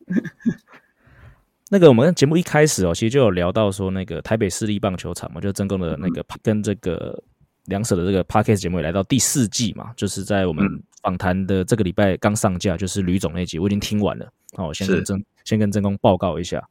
[1.69, 7.21] 那个我们节目一开始哦，其实就有聊到说，那个台北市立棒球场嘛，就曾公的那个跟这个
[7.65, 10.65] 两手的这个 Podcast 节目也来到第四季嘛，就是在我们
[11.03, 14.33] 访谈的这个礼拜刚上架，就是吕总那集，我已经听完了。
[14.55, 16.63] 好，我先跟曾先跟正宫报告一下，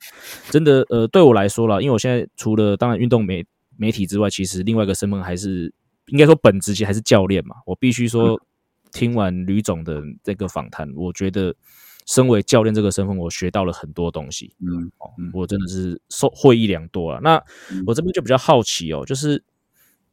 [0.50, 3.46] 真的呃，对我来说啦，因为我现在除了当然运动媒
[3.76, 5.70] 媒体之外，其实另外一个身份还是。
[6.12, 8.40] 应该说本职其实还是教练嘛，我必须说，
[8.92, 11.56] 听完吕总的这个访谈，我觉得
[12.08, 14.52] 身为教练这个身份，我学到了很多东西。
[14.60, 14.92] 嗯，
[15.32, 17.20] 我真的是受获益良多啊。
[17.22, 17.40] 那
[17.86, 19.44] 我这边就比较好奇哦，就是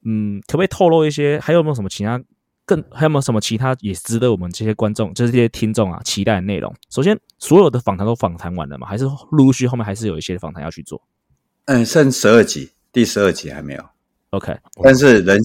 [0.04, 2.22] 嗯，可不可以透露一些，还有没有什么其他
[2.66, 6.74] 更，还有没有什么其他也值得我们这些观众，就是这些听众啊期待的内容？
[6.90, 8.86] 首先，所有的访谈都访谈完了嘛？
[8.86, 11.02] 还是陆续后面还是有一些访谈要去做？
[11.64, 13.82] 嗯，剩十二集，第十二集还没有。
[14.30, 15.40] OK，但是人。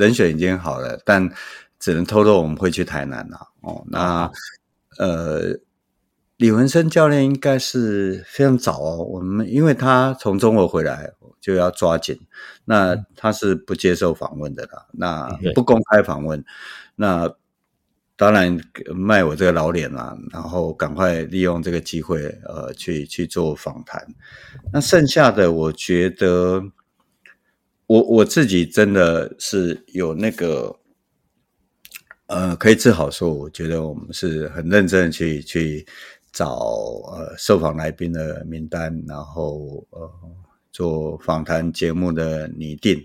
[0.00, 1.30] 人选已经好了，但
[1.78, 3.36] 只能偷偷我们会去台南了。
[3.60, 4.30] 哦，那
[4.98, 5.58] 呃，
[6.38, 9.04] 李文生教练应该是非常早哦。
[9.04, 12.18] 我们因为他从中国回来就要抓紧，
[12.64, 16.42] 那他是不接受访问的啦，那不公开访问。
[16.96, 17.30] 那
[18.16, 18.58] 当然
[18.94, 24.06] 卖我这个老脸啦，然后赶快利用这个机会呃去去做访谈。
[24.72, 26.62] 那剩下的我觉得。
[27.90, 30.76] 我我自己真的是有那个，
[32.26, 35.84] 呃，可以自豪说，我觉得我们是很认真的去去
[36.30, 36.54] 找
[37.10, 40.08] 呃受访来宾的名单，然后呃
[40.70, 43.04] 做访谈节目的拟定。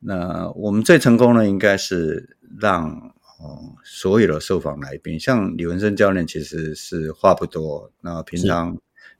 [0.00, 2.90] 那我们最成功的应该是让
[3.38, 8.76] 呃所有的受访来宾，像李文生教练其实是话不多，那平常。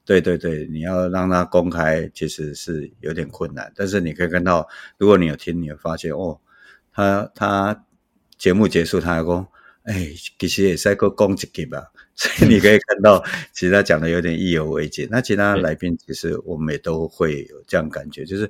[0.07, 3.69] 对对对，你要让他公开，其实是有点困难。
[3.75, 4.65] 但是你可以看到，
[4.97, 6.39] 如果你有听，你会发现哦，
[6.93, 7.85] 他他
[8.37, 9.45] 节目结束，他还说
[9.83, 10.07] ：“哎，
[10.39, 11.91] 其实也是个攻击给吧。
[12.15, 15.05] ”所以你可以看到，其实他讲的有点意犹未尽。
[15.11, 18.49] 那其他来宾，其实我们也都会有这样感觉，就是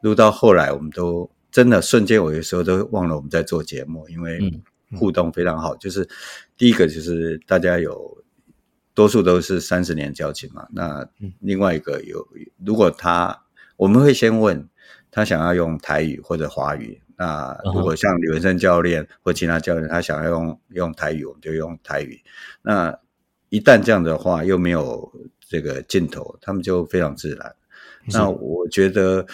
[0.00, 4.40] 录到后来，我们都真的瞬间，我有时候都忘了我们在做节目，因为
[4.96, 5.76] 互动非常好。
[5.76, 6.04] 就是
[6.58, 8.15] 第一个，就是大家有。
[8.96, 11.06] 多数都是三十年交情嘛，那
[11.40, 12.26] 另外一个有，
[12.64, 13.42] 如果他
[13.76, 14.66] 我们会先问
[15.10, 22.18] 他想要用台语或者华语，那如果像李文生教练或其他教练他想要用用台语，我们就用台语。
[22.62, 22.98] 那
[23.50, 25.12] 一旦这样的话又没有
[25.46, 27.54] 这个镜头，他们就非常自然。
[28.06, 29.26] 那我觉得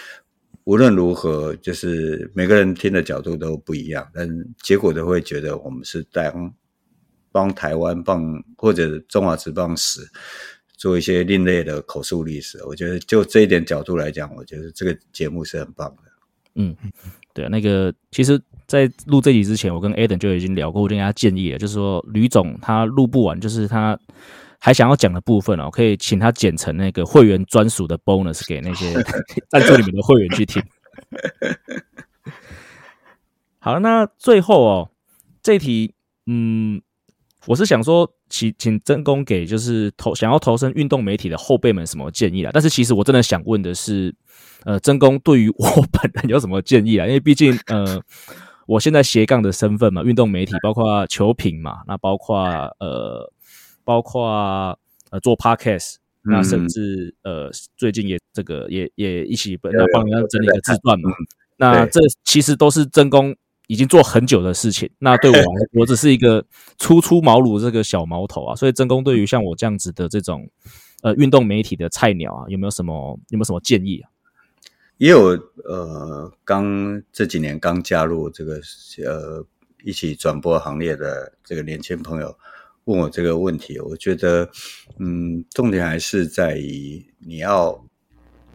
[0.64, 4.28] 无论如何，就是每个人听的角度都不一样，但
[4.60, 6.52] 结果都会觉得我们是当
[7.32, 8.22] 帮台湾棒
[8.56, 10.00] 或者中华职棒史
[10.76, 12.62] 做一些另类的口述历史。
[12.64, 16.02] 我觉得就这一点角度来讲，我觉得这个节目是很棒的。
[16.54, 16.76] 嗯，
[17.34, 23.98] 对啊，那个其实，在录这集之前，我跟 Adam 就已经聊过，我跟他建议了，就是说吕总他录不完，就是他。
[24.64, 28.94] 还想要讲的部分哦，可以请他剪成那个会员专属的 bonus 给那些
[29.50, 30.62] 赞助里面的会员去听。
[33.58, 34.90] 好，那最后哦，
[35.42, 35.94] 这题，
[36.26, 36.80] 嗯，
[37.46, 42.50] 我是想说，请请真公给就是投想要投身运动媒体的后辈们什么建议啦？
[42.52, 44.14] 但是其实我真的想问的是，
[44.64, 47.06] 呃，真公对于我本人有什么建议啊？
[47.06, 48.00] 因为毕竟，呃，
[48.66, 52.38] 我现在斜杠的身份嘛，运动媒体包括球评嘛，那包括
[52.78, 53.32] 呃。
[53.84, 54.78] 包括
[55.10, 61.10] 呃做 podcast，那甚至呃最近也这个也也一起帮帮人家整理一个自传嘛。
[61.56, 63.34] 那这其实都是真功
[63.72, 64.90] 已经做很久的事情。
[64.98, 66.44] 那 对我来说，我只是一个
[66.78, 68.54] 初出茅庐这个小毛头啊。
[68.54, 70.46] 所以真功对于像我这样子的这种
[71.02, 74.10] 呃运动媒体的菜鸟啊，有没有什么有没有什么建议啊？
[74.98, 75.28] 也有
[75.64, 78.60] 呃刚这几年刚加入这个
[79.04, 79.44] 呃
[79.82, 82.36] 一起转播行列的这个年轻朋友。
[82.84, 84.50] 问我这个问题，我觉得，
[84.98, 87.80] 嗯，重点还是在于你要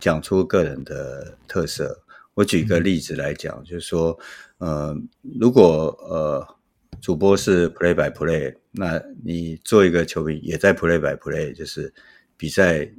[0.01, 2.03] 讲出个人的特色。
[2.33, 4.19] 我举一个例子来讲，就是说，
[4.57, 4.95] 呃，
[5.39, 6.55] 如果呃
[7.01, 11.93] 主播是 play by play，那你做一个球迷也在 play by play，就是
[12.35, 12.89] 比赛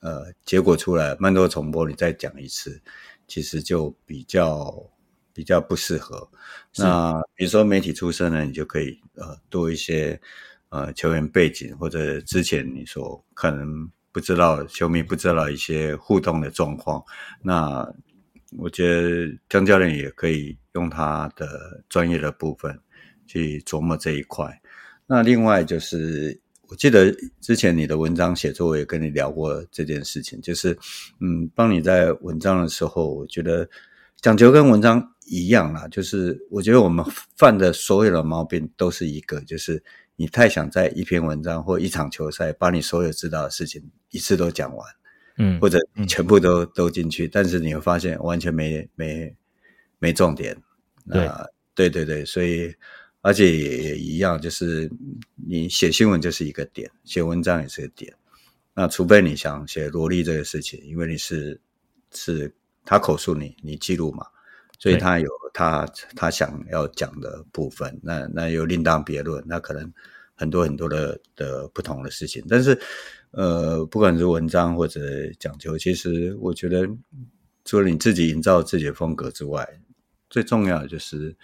[0.00, 2.80] 呃结果出来慢多重播，你再讲一次，
[3.26, 4.90] 其实就比较
[5.32, 6.28] 比较不适合。
[6.78, 10.20] 那比如说媒体出身呢，你就可以呃多一些。
[10.68, 17.02] 呃，球员背景或者之前你说可能不知道，球迷不知道一些互动的状况，
[17.40, 17.88] 那
[18.58, 22.78] 我觉得江教练也可以用他的专业的部分
[23.26, 24.60] 去琢磨这一块。
[25.08, 30.78] 那另外就是，我记得之前你的文章写作，我也跟你聊过这件事情，就是
[31.20, 33.68] 嗯，帮你在文章的时候，我觉得
[34.20, 37.04] 讲究跟文章一样啦，就是我觉得我们
[37.36, 39.82] 犯的所有的毛病都是一个，就是。
[40.18, 44.88] 你太想在一篇文章或一场球赛把你所有知道的事情一次都讲完，
[45.36, 49.36] 嗯，或者全部都、嗯、都进去，但是你会发现完全没没
[49.98, 50.56] 没重点。
[51.10, 51.28] 对，
[51.74, 52.74] 对对对，所以
[53.20, 54.90] 而且也也一样，就是
[55.34, 58.14] 你写新闻就是一个点，写文章也是个点。
[58.74, 61.60] 那除非你想写萝莉这个事情，因为你是
[62.12, 62.52] 是
[62.84, 64.26] 他口述你你记录嘛。
[64.78, 69.90] 所以他有他他想要讲的部分，那那又另当别论，那可能
[70.34, 72.44] 很多很多的的不同的事情。
[72.46, 72.78] 但是，
[73.30, 75.00] 呃，不管是文章或者
[75.40, 76.86] 讲求，其实我觉得
[77.64, 79.66] 除了你自己营造自己的风格之外，
[80.28, 81.36] 最重要的就是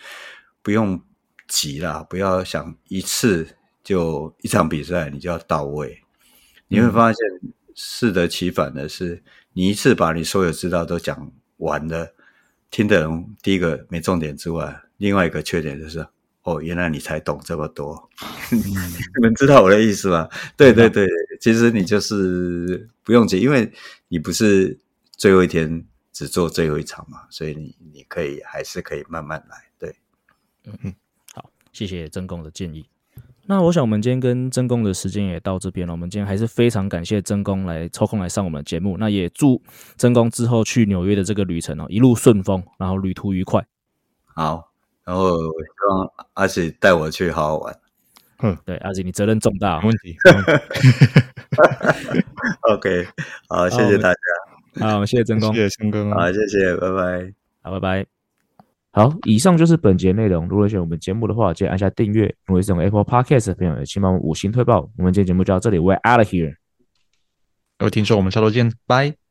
[0.62, 1.00] 不用
[1.48, 3.46] 急啦，不要想一次
[3.82, 6.02] 就一场比赛你就要到位。
[6.68, 7.18] 你会发现
[7.74, 9.22] 适得其反的是，
[9.52, 12.14] 你一次把你所有知道都讲完了。
[12.70, 16.06] 听的人，第一个没重点之外，另外一个缺点就是，
[16.42, 18.08] 哦，原来你才懂这么多，
[18.50, 20.26] 你们知道我的意思吗？
[20.56, 21.06] 对对对，
[21.38, 23.70] 其实你就是不用急，因为
[24.08, 24.78] 你不是
[25.18, 29.64] 最后一天只做最后一场嘛，所以你你可以还是可以慢慢来。
[29.78, 29.96] 对，
[30.64, 30.94] 嗯嗯，
[31.34, 32.86] 好，谢谢曾公的建议。
[33.46, 35.92] 那我想，我们今天跟曾公的时间也到这边了。
[35.92, 38.96] 我们今天还是非常感谢曾公来抽空来上我们的节目。
[38.98, 39.60] 那也祝
[39.96, 43.66] 曾公之后去纽约的这个旅程哦，一路顺风，然后旅途愉快。
[44.26, 44.70] 好，
[45.02, 47.76] 然后我希望阿喜带我去好好玩。
[48.44, 50.16] 嗯，对，阿喜你责任重大，没问题。
[52.72, 53.08] OK，
[53.48, 54.18] 好，谢谢大家。
[54.80, 58.06] 好，谢谢曾工，谢谢曾工，好，谢谢，拜拜，好，拜拜。
[58.94, 60.46] 好，以上就是本节内容。
[60.48, 62.26] 如果喜欢我们节目的话，记得按下订阅。
[62.46, 64.90] 如果是用 Apple Podcast 的朋友，也请帮我们五星推爆。
[64.98, 66.56] 我们今天节目就到这里，We're out of here。
[67.78, 69.21] 各位听众，我们下周见，拜。